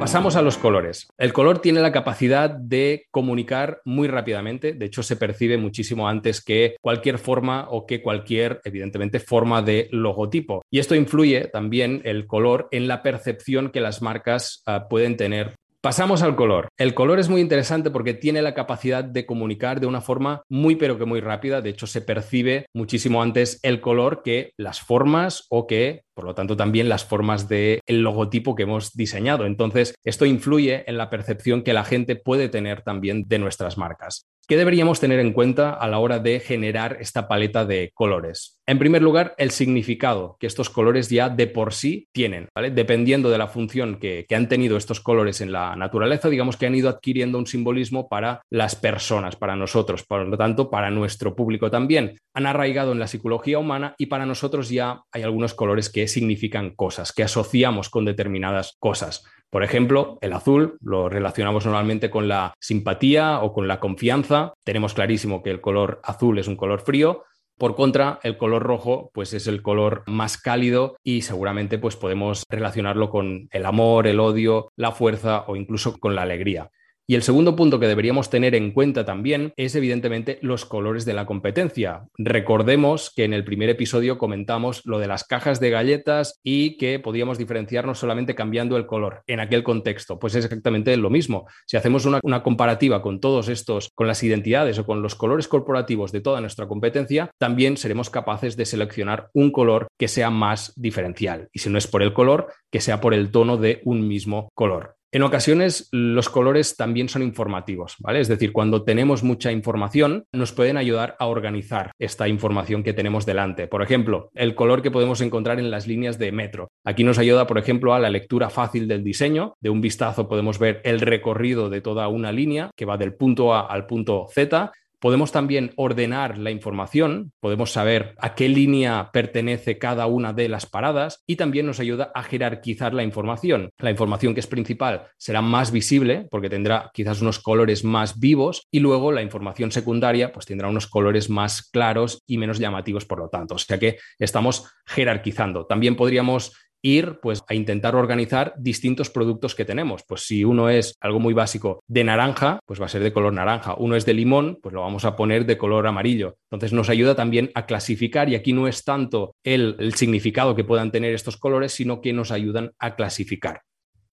Pasamos 0.00 0.36
a 0.36 0.42
los 0.42 0.56
colores. 0.56 1.08
El 1.18 1.34
color 1.34 1.58
tiene 1.58 1.80
la 1.80 1.92
capacidad 1.92 2.48
de 2.50 3.06
comunicar 3.10 3.82
muy 3.84 4.08
rápidamente, 4.08 4.72
de 4.72 4.86
hecho 4.86 5.02
se 5.02 5.16
percibe 5.16 5.58
muchísimo 5.58 6.08
antes 6.08 6.42
que 6.42 6.76
cualquier 6.80 7.18
forma 7.18 7.66
o 7.68 7.84
que 7.84 8.00
cualquier, 8.00 8.60
evidentemente, 8.64 9.20
forma 9.20 9.60
de 9.60 9.88
logotipo. 9.90 10.62
Y 10.70 10.78
esto 10.78 10.94
influye 10.94 11.48
también 11.48 12.00
el 12.04 12.26
color 12.26 12.68
en 12.70 12.88
la 12.88 13.02
percepción 13.02 13.70
que 13.70 13.80
las 13.80 14.00
marcas 14.00 14.62
ah, 14.66 14.88
pueden 14.88 15.16
tener 15.16 15.56
Pasamos 15.80 16.22
al 16.22 16.34
color. 16.34 16.66
El 16.76 16.92
color 16.92 17.20
es 17.20 17.28
muy 17.28 17.40
interesante 17.40 17.92
porque 17.92 18.12
tiene 18.12 18.42
la 18.42 18.52
capacidad 18.52 19.04
de 19.04 19.26
comunicar 19.26 19.78
de 19.78 19.86
una 19.86 20.00
forma 20.00 20.42
muy 20.48 20.74
pero 20.74 20.98
que 20.98 21.04
muy 21.04 21.20
rápida. 21.20 21.60
De 21.60 21.70
hecho, 21.70 21.86
se 21.86 22.00
percibe 22.00 22.66
muchísimo 22.74 23.22
antes 23.22 23.60
el 23.62 23.80
color 23.80 24.22
que 24.24 24.54
las 24.56 24.80
formas 24.80 25.46
o 25.50 25.68
que, 25.68 26.02
por 26.14 26.24
lo 26.24 26.34
tanto, 26.34 26.56
también 26.56 26.88
las 26.88 27.04
formas 27.04 27.48
del 27.48 27.80
logotipo 27.86 28.56
que 28.56 28.64
hemos 28.64 28.92
diseñado. 28.94 29.46
Entonces, 29.46 29.94
esto 30.02 30.26
influye 30.26 30.82
en 30.90 30.98
la 30.98 31.10
percepción 31.10 31.62
que 31.62 31.72
la 31.72 31.84
gente 31.84 32.16
puede 32.16 32.48
tener 32.48 32.82
también 32.82 33.28
de 33.28 33.38
nuestras 33.38 33.78
marcas. 33.78 34.26
¿Qué 34.48 34.56
deberíamos 34.56 34.98
tener 34.98 35.20
en 35.20 35.34
cuenta 35.34 35.74
a 35.74 35.86
la 35.88 35.98
hora 35.98 36.20
de 36.20 36.40
generar 36.40 36.96
esta 37.00 37.28
paleta 37.28 37.66
de 37.66 37.90
colores? 37.92 38.58
En 38.66 38.78
primer 38.78 39.02
lugar, 39.02 39.34
el 39.36 39.50
significado 39.50 40.38
que 40.40 40.46
estos 40.46 40.70
colores 40.70 41.10
ya 41.10 41.28
de 41.28 41.48
por 41.48 41.74
sí 41.74 42.08
tienen. 42.12 42.48
Dependiendo 42.72 43.28
de 43.28 43.36
la 43.36 43.48
función 43.48 43.98
que, 43.98 44.24
que, 44.26 44.34
han 44.34 44.48
tenido 44.48 44.78
estos 44.78 45.00
colores 45.00 45.42
en 45.42 45.52
la 45.52 45.76
naturaleza, 45.76 46.30
digamos 46.30 46.56
que 46.56 46.64
han 46.64 46.74
ido 46.74 46.88
adquiriendo 46.88 47.36
un 47.36 47.46
simbolismo 47.46 48.08
para 48.08 48.40
las 48.48 48.74
personas, 48.74 49.36
para 49.36 49.54
nosotros, 49.54 50.02
por 50.04 50.26
lo 50.26 50.38
tanto, 50.38 50.70
para 50.70 50.90
nuestro 50.90 51.36
público 51.36 51.70
también. 51.70 52.16
Han 52.32 52.46
arraigado 52.46 52.92
en 52.92 53.00
la 53.00 53.06
psicología 53.06 53.58
humana 53.58 53.96
y 53.98 54.06
para 54.06 54.24
nosotros 54.24 54.70
ya 54.70 55.02
hay 55.12 55.24
algunos 55.24 55.52
colores 55.52 55.90
que 55.90 56.08
significan 56.08 56.70
cosas, 56.70 57.12
que 57.12 57.22
asociamos 57.22 57.90
con 57.90 58.06
determinadas 58.06 58.76
cosas. 58.78 59.26
Por 59.50 59.64
ejemplo, 59.64 60.18
el 60.20 60.32
azul 60.34 60.76
lo 60.80 61.08
relacionamos 61.08 61.64
normalmente 61.64 62.10
con 62.10 62.28
la 62.28 62.54
simpatía 62.60 63.40
o 63.40 63.52
con 63.52 63.66
la 63.66 63.80
confianza. 63.80 64.52
Tenemos 64.64 64.94
clarísimo 64.94 65.42
que 65.42 65.50
el 65.50 65.60
color 65.60 66.00
azul 66.04 66.38
es 66.38 66.48
un 66.48 66.56
color 66.56 66.80
frío, 66.80 67.24
por 67.58 67.74
contra, 67.74 68.20
el 68.22 68.38
color 68.38 68.62
rojo 68.62 69.10
pues 69.12 69.34
es 69.34 69.48
el 69.48 69.62
color 69.62 70.04
más 70.06 70.38
cálido 70.38 70.96
y 71.02 71.22
seguramente 71.22 71.76
pues 71.78 71.96
podemos 71.96 72.44
relacionarlo 72.48 73.10
con 73.10 73.48
el 73.50 73.66
amor, 73.66 74.06
el 74.06 74.20
odio, 74.20 74.70
la 74.76 74.92
fuerza 74.92 75.44
o 75.48 75.56
incluso 75.56 75.98
con 75.98 76.14
la 76.14 76.22
alegría. 76.22 76.70
Y 77.10 77.14
el 77.14 77.22
segundo 77.22 77.56
punto 77.56 77.80
que 77.80 77.86
deberíamos 77.86 78.28
tener 78.28 78.54
en 78.54 78.70
cuenta 78.70 79.06
también 79.06 79.54
es 79.56 79.74
evidentemente 79.74 80.38
los 80.42 80.66
colores 80.66 81.06
de 81.06 81.14
la 81.14 81.24
competencia. 81.24 82.06
Recordemos 82.18 83.10
que 83.16 83.24
en 83.24 83.32
el 83.32 83.44
primer 83.44 83.70
episodio 83.70 84.18
comentamos 84.18 84.84
lo 84.84 84.98
de 84.98 85.06
las 85.06 85.24
cajas 85.24 85.58
de 85.58 85.70
galletas 85.70 86.38
y 86.42 86.76
que 86.76 86.98
podíamos 86.98 87.38
diferenciarnos 87.38 87.98
solamente 87.98 88.34
cambiando 88.34 88.76
el 88.76 88.84
color 88.84 89.22
en 89.26 89.40
aquel 89.40 89.62
contexto. 89.62 90.18
Pues 90.18 90.34
es 90.34 90.44
exactamente 90.44 90.94
lo 90.98 91.08
mismo. 91.08 91.46
Si 91.66 91.78
hacemos 91.78 92.04
una, 92.04 92.42
comparativa 92.42 93.00
con 93.00 93.20
todos 93.20 93.48
estos, 93.48 93.88
con 93.94 94.06
las 94.06 94.22
identidades 94.22 94.78
o 94.78 94.84
con 94.84 95.00
los 95.00 95.14
colores 95.14 95.48
corporativos 95.48 96.12
de 96.12 96.20
toda 96.20 96.42
nuestra 96.42 96.68
competencia, 96.68 97.30
también 97.38 97.78
seremos 97.78 98.10
capaces 98.10 98.54
de 98.58 98.66
seleccionar 98.66 99.30
un 99.32 99.50
color 99.50 99.88
que 99.96 100.08
sea 100.08 100.28
más 100.28 100.74
diferencial. 100.76 101.48
Y 101.54 101.60
si 101.60 101.70
no 101.70 101.78
es 101.78 101.86
por 101.86 102.02
el 102.02 102.12
color, 102.12 102.52
que 102.70 102.82
sea 102.82 103.00
por 103.00 103.14
el 103.14 103.30
tono 103.30 103.56
de 103.56 103.80
un 103.84 104.06
mismo 104.06 104.50
color. 104.52 104.97
En 105.10 105.22
ocasiones 105.22 105.88
los 105.90 106.28
colores 106.28 106.76
también 106.76 107.08
son 107.08 107.22
informativos, 107.22 107.96
¿vale? 107.98 108.20
Es 108.20 108.28
decir, 108.28 108.52
cuando 108.52 108.84
tenemos 108.84 109.22
mucha 109.22 109.50
información, 109.50 110.26
nos 110.32 110.52
pueden 110.52 110.76
ayudar 110.76 111.16
a 111.18 111.26
organizar 111.26 111.92
esta 111.98 112.28
información 112.28 112.82
que 112.82 112.92
tenemos 112.92 113.24
delante. 113.24 113.68
Por 113.68 113.82
ejemplo, 113.82 114.30
el 114.34 114.54
color 114.54 114.82
que 114.82 114.90
podemos 114.90 115.22
encontrar 115.22 115.60
en 115.60 115.70
las 115.70 115.86
líneas 115.86 116.18
de 116.18 116.30
metro. 116.30 116.68
Aquí 116.84 117.04
nos 117.04 117.18
ayuda, 117.18 117.46
por 117.46 117.56
ejemplo, 117.56 117.94
a 117.94 118.00
la 118.00 118.10
lectura 118.10 118.50
fácil 118.50 118.86
del 118.86 119.02
diseño. 119.02 119.54
De 119.60 119.70
un 119.70 119.80
vistazo 119.80 120.28
podemos 120.28 120.58
ver 120.58 120.82
el 120.84 121.00
recorrido 121.00 121.70
de 121.70 121.80
toda 121.80 122.06
una 122.08 122.30
línea 122.30 122.70
que 122.76 122.84
va 122.84 122.98
del 122.98 123.14
punto 123.14 123.54
A 123.54 123.66
al 123.66 123.86
punto 123.86 124.26
Z 124.30 124.70
Podemos 125.00 125.30
también 125.30 125.72
ordenar 125.76 126.38
la 126.38 126.50
información, 126.50 127.32
podemos 127.40 127.72
saber 127.72 128.14
a 128.18 128.34
qué 128.34 128.48
línea 128.48 129.10
pertenece 129.12 129.78
cada 129.78 130.06
una 130.06 130.32
de 130.32 130.48
las 130.48 130.66
paradas 130.66 131.22
y 131.26 131.36
también 131.36 131.66
nos 131.66 131.78
ayuda 131.78 132.10
a 132.14 132.22
jerarquizar 132.24 132.94
la 132.94 133.04
información. 133.04 133.70
La 133.78 133.90
información 133.90 134.34
que 134.34 134.40
es 134.40 134.46
principal 134.46 135.06
será 135.16 135.40
más 135.40 135.70
visible 135.70 136.26
porque 136.30 136.50
tendrá 136.50 136.90
quizás 136.92 137.22
unos 137.22 137.38
colores 137.38 137.84
más 137.84 138.18
vivos 138.18 138.66
y 138.72 138.80
luego 138.80 139.12
la 139.12 139.22
información 139.22 139.70
secundaria 139.70 140.32
pues 140.32 140.46
tendrá 140.46 140.68
unos 140.68 140.88
colores 140.88 141.30
más 141.30 141.62
claros 141.62 142.22
y 142.26 142.38
menos 142.38 142.58
llamativos 142.58 143.04
por 143.04 143.20
lo 143.20 143.28
tanto. 143.28 143.54
O 143.54 143.58
sea 143.58 143.78
que 143.78 143.98
estamos 144.18 144.68
jerarquizando. 144.84 145.66
También 145.66 145.94
podríamos 145.94 146.52
ir 146.82 147.18
pues 147.20 147.42
a 147.48 147.54
intentar 147.54 147.96
organizar 147.96 148.54
distintos 148.58 149.10
productos 149.10 149.54
que 149.54 149.64
tenemos. 149.64 150.04
Pues 150.06 150.22
si 150.22 150.44
uno 150.44 150.68
es 150.68 150.94
algo 151.00 151.20
muy 151.20 151.34
básico 151.34 151.82
de 151.86 152.04
naranja, 152.04 152.60
pues 152.66 152.80
va 152.80 152.86
a 152.86 152.88
ser 152.88 153.02
de 153.02 153.12
color 153.12 153.32
naranja. 153.32 153.74
Uno 153.78 153.96
es 153.96 154.06
de 154.06 154.14
limón, 154.14 154.58
pues 154.62 154.74
lo 154.74 154.82
vamos 154.82 155.04
a 155.04 155.16
poner 155.16 155.46
de 155.46 155.58
color 155.58 155.86
amarillo. 155.86 156.36
Entonces 156.50 156.72
nos 156.72 156.88
ayuda 156.88 157.14
también 157.14 157.50
a 157.54 157.66
clasificar 157.66 158.28
y 158.28 158.34
aquí 158.34 158.52
no 158.52 158.68
es 158.68 158.84
tanto 158.84 159.34
el, 159.44 159.76
el 159.78 159.94
significado 159.94 160.54
que 160.54 160.64
puedan 160.64 160.90
tener 160.90 161.14
estos 161.14 161.36
colores, 161.36 161.72
sino 161.72 162.00
que 162.00 162.12
nos 162.12 162.30
ayudan 162.30 162.72
a 162.78 162.96
clasificar. 162.96 163.62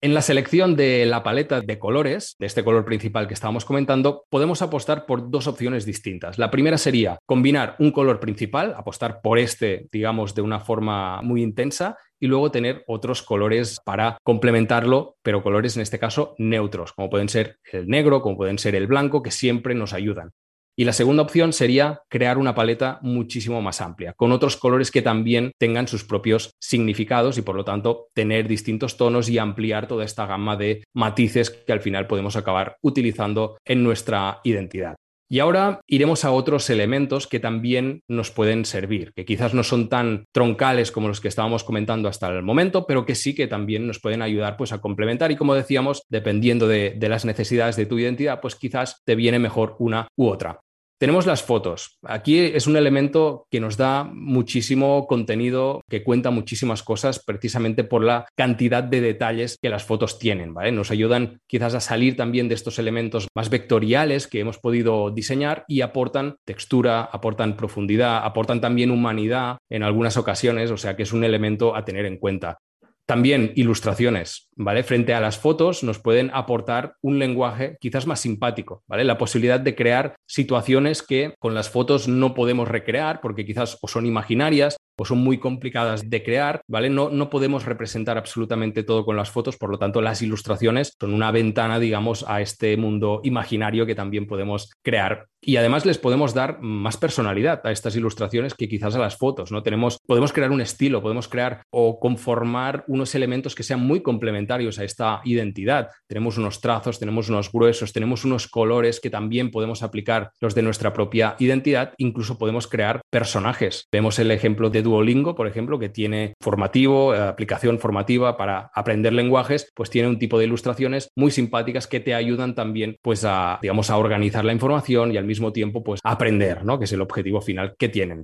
En 0.05 0.13
la 0.13 0.21
selección 0.21 0.75
de 0.75 1.03
la 1.07 1.23
paleta 1.23 1.61
de 1.61 1.79
colores, 1.79 2.35
de 2.37 2.45
este 2.45 2.63
color 2.63 2.85
principal 2.85 3.27
que 3.27 3.33
estábamos 3.33 3.65
comentando, 3.65 4.25
podemos 4.29 4.61
apostar 4.61 5.07
por 5.07 5.31
dos 5.31 5.47
opciones 5.47 5.83
distintas. 5.83 6.37
La 6.37 6.51
primera 6.51 6.77
sería 6.77 7.17
combinar 7.25 7.75
un 7.79 7.91
color 7.91 8.19
principal, 8.19 8.75
apostar 8.77 9.21
por 9.23 9.39
este, 9.39 9.87
digamos, 9.91 10.35
de 10.35 10.43
una 10.43 10.59
forma 10.59 11.23
muy 11.23 11.41
intensa, 11.41 11.97
y 12.19 12.27
luego 12.27 12.51
tener 12.51 12.83
otros 12.87 13.21
colores 13.21 13.79
para 13.83 14.17
complementarlo, 14.23 15.15
pero 15.21 15.43
colores 15.43 15.75
en 15.75 15.81
este 15.81 15.99
caso 15.99 16.35
neutros, 16.37 16.93
como 16.93 17.09
pueden 17.09 17.29
ser 17.29 17.57
el 17.71 17.87
negro, 17.87 18.21
como 18.21 18.37
pueden 18.37 18.59
ser 18.59 18.75
el 18.75 18.87
blanco, 18.87 19.21
que 19.21 19.31
siempre 19.31 19.75
nos 19.75 19.93
ayudan. 19.93 20.31
Y 20.77 20.83
la 20.83 20.91
segunda 20.91 21.23
opción 21.23 21.53
sería 21.53 22.01
crear 22.09 22.37
una 22.37 22.53
paleta 22.53 22.99
muchísimo 23.01 23.61
más 23.61 23.79
amplia, 23.79 24.13
con 24.13 24.33
otros 24.33 24.57
colores 24.57 24.91
que 24.91 25.01
también 25.01 25.51
tengan 25.57 25.87
sus 25.87 26.03
propios 26.03 26.51
significados 26.59 27.37
y 27.37 27.43
por 27.43 27.55
lo 27.55 27.63
tanto 27.63 28.09
tener 28.13 28.45
distintos 28.47 28.97
tonos 28.97 29.29
y 29.29 29.37
ampliar 29.37 29.87
toda 29.87 30.03
esta 30.03 30.25
gama 30.25 30.57
de 30.57 30.83
matices 30.93 31.49
que 31.49 31.71
al 31.71 31.79
final 31.79 32.07
podemos 32.07 32.35
acabar 32.35 32.75
utilizando 32.81 33.57
en 33.63 33.83
nuestra 33.83 34.41
identidad. 34.43 34.95
Y 35.29 35.39
ahora 35.39 35.81
iremos 35.87 36.23
a 36.25 36.31
otros 36.31 36.69
elementos 36.69 37.27
que 37.27 37.39
también 37.39 38.01
nos 38.07 38.31
pueden 38.31 38.65
servir, 38.65 39.13
que 39.15 39.25
quizás 39.25 39.53
no 39.53 39.63
son 39.63 39.89
tan 39.89 40.25
troncales 40.31 40.91
como 40.91 41.07
los 41.07 41.21
que 41.21 41.27
estábamos 41.27 41.63
comentando 41.63 42.07
hasta 42.07 42.27
el 42.27 42.43
momento, 42.43 42.85
pero 42.85 43.05
que 43.05 43.15
sí 43.15 43.33
que 43.33 43.47
también 43.47 43.87
nos 43.87 43.99
pueden 43.99 44.21
ayudar 44.21 44.57
pues, 44.57 44.71
a 44.71 44.81
complementar. 44.81 45.31
Y 45.31 45.35
como 45.35 45.55
decíamos, 45.55 46.03
dependiendo 46.09 46.67
de, 46.67 46.95
de 46.97 47.09
las 47.09 47.25
necesidades 47.25 47.75
de 47.75 47.85
tu 47.85 47.97
identidad, 47.97 48.39
pues 48.41 48.55
quizás 48.55 49.01
te 49.05 49.15
viene 49.15 49.39
mejor 49.39 49.75
una 49.79 50.07
u 50.15 50.27
otra. 50.27 50.61
Tenemos 50.97 51.25
las 51.25 51.43
fotos. 51.43 51.97
Aquí 52.03 52.39
es 52.39 52.67
un 52.67 52.77
elemento 52.77 53.47
que 53.51 53.59
nos 53.59 53.75
da 53.75 54.05
muchísimo 54.05 55.07
contenido, 55.07 55.81
que 55.89 56.05
cuenta 56.05 56.31
muchísimas 56.31 56.83
cosas 56.83 57.21
precisamente 57.21 57.83
por 57.83 58.01
la 58.01 58.25
cantidad 58.37 58.81
de 58.81 59.01
detalles 59.01 59.57
que 59.61 59.69
las 59.69 59.83
fotos 59.83 60.19
tienen. 60.19 60.53
¿vale? 60.53 60.71
Nos 60.71 60.91
ayudan 60.91 61.41
quizás 61.47 61.75
a 61.75 61.81
salir 61.81 62.15
también 62.15 62.47
de 62.47 62.55
estos 62.55 62.79
elementos 62.79 63.27
más 63.35 63.49
vectoriales 63.49 64.27
que 64.27 64.39
hemos 64.39 64.57
podido 64.57 65.11
diseñar 65.11 65.65
y 65.67 65.81
aportan 65.81 66.37
textura, 66.45 67.01
aportan 67.01 67.57
profundidad, 67.57 68.21
aportan 68.23 68.61
también 68.61 68.89
humanidad 68.89 69.57
en 69.69 69.83
algunas 69.83 70.15
ocasiones, 70.15 70.71
o 70.71 70.77
sea 70.77 70.95
que 70.95 71.03
es 71.03 71.11
un 71.11 71.25
elemento 71.25 71.75
a 71.75 71.83
tener 71.83 72.05
en 72.05 72.17
cuenta. 72.17 72.59
También 73.05 73.51
ilustraciones, 73.55 74.49
¿vale? 74.55 74.83
Frente 74.83 75.13
a 75.13 75.19
las 75.19 75.37
fotos 75.37 75.83
nos 75.83 75.99
pueden 75.99 76.31
aportar 76.33 76.95
un 77.01 77.19
lenguaje 77.19 77.77
quizás 77.79 78.07
más 78.07 78.19
simpático, 78.19 78.83
¿vale? 78.87 79.03
La 79.03 79.19
posibilidad 79.19 79.59
de 79.59 79.75
crear 79.75 80.15
situaciones 80.25 81.03
que 81.03 81.35
con 81.37 81.53
las 81.53 81.69
fotos 81.69 82.07
no 82.07 82.33
podemos 82.33 82.67
recrear 82.67 83.21
porque 83.21 83.45
quizás 83.45 83.77
o 83.81 83.87
son 83.87 84.07
imaginarias 84.07 84.77
o 84.97 85.05
son 85.05 85.19
muy 85.19 85.37
complicadas 85.37 86.09
de 86.09 86.23
crear, 86.23 86.61
¿vale? 86.67 86.89
No, 86.89 87.09
no 87.09 87.29
podemos 87.29 87.65
representar 87.65 88.17
absolutamente 88.17 88.83
todo 88.83 89.05
con 89.05 89.15
las 89.15 89.31
fotos, 89.31 89.57
por 89.57 89.69
lo 89.69 89.77
tanto 89.77 90.01
las 90.01 90.21
ilustraciones 90.21 90.93
son 90.99 91.13
una 91.13 91.31
ventana, 91.31 91.79
digamos, 91.79 92.25
a 92.27 92.41
este 92.41 92.77
mundo 92.77 93.21
imaginario 93.23 93.85
que 93.85 93.95
también 93.95 94.27
podemos 94.27 94.71
crear 94.81 95.27
y 95.45 95.57
además 95.57 95.85
les 95.85 95.99
podemos 95.99 96.33
dar 96.33 96.59
más 96.61 96.97
personalidad 96.97 97.61
a 97.63 97.71
estas 97.71 97.95
ilustraciones 97.95 98.55
que 98.55 98.67
quizás 98.67 98.95
a 98.95 98.99
las 98.99 99.15
fotos, 99.15 99.51
¿no? 99.51 99.61
Tenemos, 99.61 99.99
podemos 100.05 100.33
crear 100.33 100.51
un 100.51 100.59
estilo, 100.59 101.01
podemos 101.01 101.27
crear 101.27 101.61
o 101.69 101.99
conformar 101.99 102.83
unos 102.87 103.13
elementos 103.13 103.53
que 103.53 103.63
sean 103.63 103.81
muy 103.81 104.01
complementarios 104.01 104.79
a 104.79 104.83
esta 104.83 105.21
identidad. 105.23 105.89
Tenemos 106.07 106.37
unos 106.37 106.61
trazos, 106.61 106.99
tenemos 106.99 107.29
unos 107.29 107.51
gruesos, 107.51 107.93
tenemos 107.93 108.25
unos 108.25 108.47
colores 108.47 108.99
que 108.99 109.11
también 109.11 109.51
podemos 109.51 109.83
aplicar 109.83 110.31
los 110.41 110.55
de 110.55 110.63
nuestra 110.63 110.93
propia 110.93 111.35
identidad, 111.37 111.93
incluso 111.97 112.39
podemos 112.39 112.67
crear 112.67 113.01
personajes. 113.11 113.87
Vemos 113.91 114.17
el 114.17 114.31
ejemplo 114.31 114.71
de 114.71 114.81
Duolingo, 114.85 115.35
por 115.35 115.47
ejemplo, 115.47 115.77
que 115.77 115.89
tiene 115.89 116.35
formativo, 116.41 117.13
eh, 117.13 117.19
aplicación 117.19 117.79
formativa 117.79 118.37
para 118.37 118.71
aprender 118.73 119.11
lenguajes, 119.11 119.69
pues 119.75 119.89
tiene 119.89 120.07
un 120.07 120.17
tipo 120.17 120.39
de 120.39 120.45
ilustraciones 120.45 121.09
muy 121.17 121.31
simpáticas 121.31 121.87
que 121.87 121.99
te 121.99 122.15
ayudan 122.15 122.55
también 122.55 122.95
pues 123.01 123.25
a 123.25 123.59
digamos 123.61 123.89
a 123.89 123.97
organizar 123.97 124.45
la 124.45 124.53
información 124.53 125.11
y 125.11 125.17
al 125.17 125.25
mismo 125.25 125.51
tiempo 125.51 125.83
pues 125.83 125.99
aprender, 126.03 126.63
¿no? 126.63 126.79
Que 126.79 126.85
es 126.85 126.93
el 126.93 127.01
objetivo 127.01 127.41
final 127.41 127.75
que 127.77 127.89
tienen. 127.89 128.23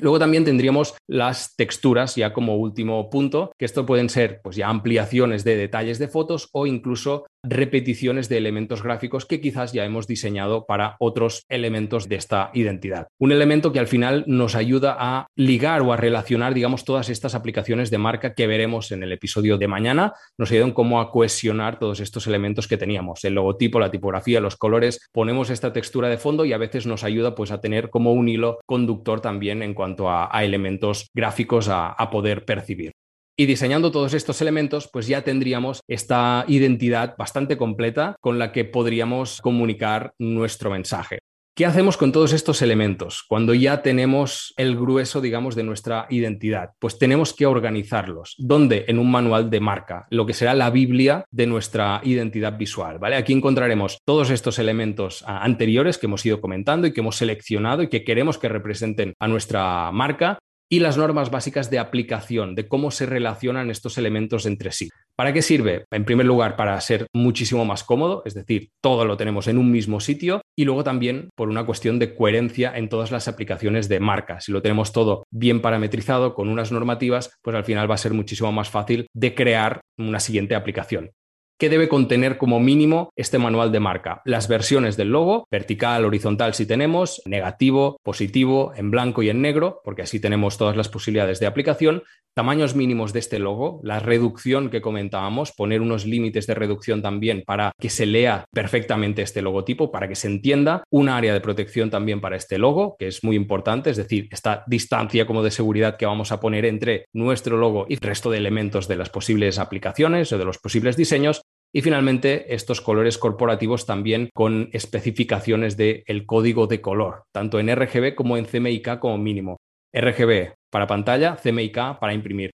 Luego 0.00 0.18
también 0.18 0.44
tendríamos 0.44 0.94
las 1.08 1.56
texturas 1.56 2.14
ya 2.14 2.32
como 2.32 2.56
último 2.56 3.10
punto, 3.10 3.52
que 3.58 3.64
esto 3.64 3.84
pueden 3.84 4.08
ser 4.08 4.40
pues 4.42 4.56
ya 4.56 4.68
ampliaciones 4.68 5.44
de 5.44 5.56
detalles 5.56 5.98
de 5.98 6.08
fotos 6.08 6.48
o 6.52 6.66
incluso 6.66 7.26
repeticiones 7.42 8.28
de 8.28 8.36
elementos 8.36 8.82
gráficos 8.82 9.26
que 9.26 9.40
quizás 9.40 9.72
ya 9.72 9.84
hemos 9.84 10.06
diseñado 10.06 10.66
para 10.66 10.96
otros 10.98 11.44
elementos 11.48 12.08
de 12.08 12.16
esta 12.16 12.50
identidad. 12.54 13.08
Un 13.18 13.32
elemento 13.32 13.72
que 13.72 13.78
al 13.78 13.86
final 13.86 14.24
nos 14.26 14.54
ayuda 14.54 14.96
a 14.98 15.28
ligar 15.36 15.82
o 15.82 15.92
a 15.92 15.96
relacionar, 15.96 16.54
digamos, 16.54 16.84
todas 16.84 17.08
estas 17.08 17.34
aplicaciones 17.34 17.90
de 17.90 17.98
marca 17.98 18.34
que 18.34 18.46
veremos 18.46 18.92
en 18.92 19.02
el 19.02 19.12
episodio 19.12 19.58
de 19.58 19.68
mañana, 19.68 20.12
nos 20.36 20.50
ayudan 20.50 20.72
como 20.72 21.00
a 21.00 21.10
cohesionar 21.10 21.78
todos 21.78 22.00
estos 22.00 22.26
elementos 22.26 22.68
que 22.68 22.76
teníamos, 22.76 23.24
el 23.24 23.34
logotipo, 23.34 23.80
la 23.80 23.90
tipografía, 23.90 24.40
los 24.40 24.56
colores, 24.56 25.08
ponemos 25.12 25.50
esta 25.50 25.72
textura 25.72 26.08
de 26.08 26.18
fondo 26.18 26.44
y 26.44 26.52
a 26.52 26.58
veces 26.58 26.86
nos 26.86 27.04
ayuda 27.04 27.34
pues 27.34 27.50
a 27.50 27.60
tener 27.60 27.90
como 27.90 28.12
un 28.12 28.28
hilo 28.28 28.58
conductor 28.66 29.20
también 29.20 29.62
en 29.62 29.74
cuanto 29.74 30.10
a, 30.10 30.28
elementos 30.38 31.10
gráficos 31.14 31.68
a 31.68 32.10
poder 32.10 32.44
percibir. 32.44 32.92
Y 33.40 33.46
diseñando 33.46 33.92
todos 33.92 34.14
estos 34.14 34.40
elementos, 34.40 34.90
pues 34.92 35.06
ya 35.06 35.22
tendríamos 35.22 35.80
esta 35.86 36.44
identidad 36.48 37.14
bastante 37.16 37.56
completa 37.56 38.16
con 38.20 38.36
la 38.36 38.50
que 38.50 38.64
podríamos 38.64 39.40
comunicar 39.40 40.12
nuestro 40.18 40.72
mensaje. 40.72 41.20
¿Qué 41.54 41.64
hacemos 41.64 41.96
con 41.96 42.10
todos 42.10 42.32
estos 42.32 42.62
elementos 42.62 43.24
cuando 43.28 43.54
ya 43.54 43.82
tenemos 43.82 44.54
el 44.56 44.76
grueso, 44.76 45.20
digamos, 45.20 45.54
de 45.54 45.62
nuestra 45.62 46.06
identidad? 46.10 46.70
Pues 46.80 46.98
tenemos 46.98 47.32
que 47.32 47.46
organizarlos. 47.46 48.34
¿Dónde? 48.38 48.84
En 48.88 48.98
un 48.98 49.10
manual 49.10 49.50
de 49.50 49.60
marca, 49.60 50.08
lo 50.10 50.26
que 50.26 50.34
será 50.34 50.54
la 50.54 50.70
Biblia 50.70 51.24
de 51.30 51.46
nuestra 51.46 52.00
identidad 52.02 52.58
visual, 52.58 52.98
¿vale? 52.98 53.14
Aquí 53.14 53.32
encontraremos 53.32 54.00
todos 54.04 54.30
estos 54.30 54.58
elementos 54.58 55.24
ah, 55.26 55.44
anteriores 55.44 55.98
que 55.98 56.06
hemos 56.06 56.26
ido 56.26 56.40
comentando 56.40 56.88
y 56.88 56.92
que 56.92 57.00
hemos 57.00 57.16
seleccionado 57.16 57.82
y 57.84 57.88
que 57.88 58.02
queremos 58.02 58.36
que 58.36 58.48
representen 58.48 59.14
a 59.20 59.28
nuestra 59.28 59.92
marca 59.92 60.38
y 60.70 60.80
las 60.80 60.96
normas 60.96 61.30
básicas 61.30 61.70
de 61.70 61.78
aplicación, 61.78 62.54
de 62.54 62.68
cómo 62.68 62.90
se 62.90 63.06
relacionan 63.06 63.70
estos 63.70 63.98
elementos 63.98 64.46
entre 64.46 64.72
sí. 64.72 64.88
¿Para 65.16 65.32
qué 65.32 65.42
sirve? 65.42 65.84
En 65.90 66.04
primer 66.04 66.26
lugar, 66.26 66.56
para 66.56 66.80
ser 66.80 67.06
muchísimo 67.12 67.64
más 67.64 67.82
cómodo, 67.82 68.22
es 68.24 68.34
decir, 68.34 68.68
todo 68.80 69.04
lo 69.04 69.16
tenemos 69.16 69.48
en 69.48 69.58
un 69.58 69.70
mismo 69.70 69.98
sitio 70.00 70.42
y 70.56 70.64
luego 70.64 70.84
también 70.84 71.30
por 71.34 71.48
una 71.48 71.66
cuestión 71.66 71.98
de 71.98 72.14
coherencia 72.14 72.72
en 72.76 72.88
todas 72.88 73.10
las 73.10 73.26
aplicaciones 73.26 73.88
de 73.88 74.00
marca. 74.00 74.40
Si 74.40 74.52
lo 74.52 74.62
tenemos 74.62 74.92
todo 74.92 75.24
bien 75.30 75.60
parametrizado 75.60 76.34
con 76.34 76.48
unas 76.48 76.70
normativas, 76.70 77.32
pues 77.42 77.56
al 77.56 77.64
final 77.64 77.90
va 77.90 77.96
a 77.96 77.98
ser 77.98 78.12
muchísimo 78.12 78.52
más 78.52 78.70
fácil 78.70 79.06
de 79.12 79.34
crear 79.34 79.80
una 79.98 80.20
siguiente 80.20 80.54
aplicación. 80.54 81.10
¿Qué 81.58 81.68
debe 81.68 81.88
contener 81.88 82.38
como 82.38 82.60
mínimo 82.60 83.10
este 83.16 83.36
manual 83.38 83.72
de 83.72 83.80
marca? 83.80 84.22
Las 84.24 84.46
versiones 84.46 84.96
del 84.96 85.08
logo, 85.08 85.48
vertical, 85.50 86.04
horizontal 86.04 86.54
si 86.54 86.66
tenemos, 86.66 87.20
negativo, 87.24 87.98
positivo, 88.04 88.72
en 88.76 88.92
blanco 88.92 89.24
y 89.24 89.28
en 89.28 89.42
negro, 89.42 89.80
porque 89.82 90.02
así 90.02 90.20
tenemos 90.20 90.56
todas 90.56 90.76
las 90.76 90.88
posibilidades 90.88 91.40
de 91.40 91.46
aplicación, 91.46 92.04
tamaños 92.32 92.76
mínimos 92.76 93.12
de 93.12 93.18
este 93.18 93.40
logo, 93.40 93.80
la 93.82 93.98
reducción 93.98 94.70
que 94.70 94.80
comentábamos, 94.80 95.50
poner 95.50 95.80
unos 95.80 96.06
límites 96.06 96.46
de 96.46 96.54
reducción 96.54 97.02
también 97.02 97.42
para 97.44 97.72
que 97.80 97.90
se 97.90 98.06
lea 98.06 98.44
perfectamente 98.54 99.22
este 99.22 99.42
logotipo, 99.42 99.90
para 99.90 100.06
que 100.06 100.14
se 100.14 100.28
entienda, 100.28 100.84
un 100.90 101.08
área 101.08 101.34
de 101.34 101.40
protección 101.40 101.90
también 101.90 102.20
para 102.20 102.36
este 102.36 102.58
logo, 102.58 102.94
que 102.96 103.08
es 103.08 103.24
muy 103.24 103.34
importante, 103.34 103.90
es 103.90 103.96
decir, 103.96 104.28
esta 104.30 104.62
distancia 104.68 105.26
como 105.26 105.42
de 105.42 105.50
seguridad 105.50 105.96
que 105.96 106.06
vamos 106.06 106.30
a 106.30 106.38
poner 106.38 106.64
entre 106.66 107.06
nuestro 107.12 107.56
logo 107.56 107.86
y 107.88 107.94
el 107.94 108.00
resto 108.00 108.30
de 108.30 108.38
elementos 108.38 108.86
de 108.86 108.94
las 108.94 109.10
posibles 109.10 109.58
aplicaciones 109.58 110.32
o 110.32 110.38
de 110.38 110.44
los 110.44 110.58
posibles 110.58 110.96
diseños, 110.96 111.42
y 111.72 111.82
finalmente, 111.82 112.54
estos 112.54 112.80
colores 112.80 113.18
corporativos 113.18 113.84
también 113.84 114.30
con 114.34 114.70
especificaciones 114.72 115.76
del 115.76 116.02
el 116.06 116.24
código 116.24 116.66
de 116.66 116.80
color, 116.80 117.24
tanto 117.32 117.60
en 117.60 117.74
RGB 117.74 118.14
como 118.14 118.36
en 118.36 118.46
CMYK 118.46 118.98
como 118.98 119.18
mínimo. 119.18 119.58
RGB 119.92 120.54
para 120.70 120.86
pantalla, 120.86 121.36
CMYK 121.36 121.98
para 121.98 122.14
imprimir. 122.14 122.50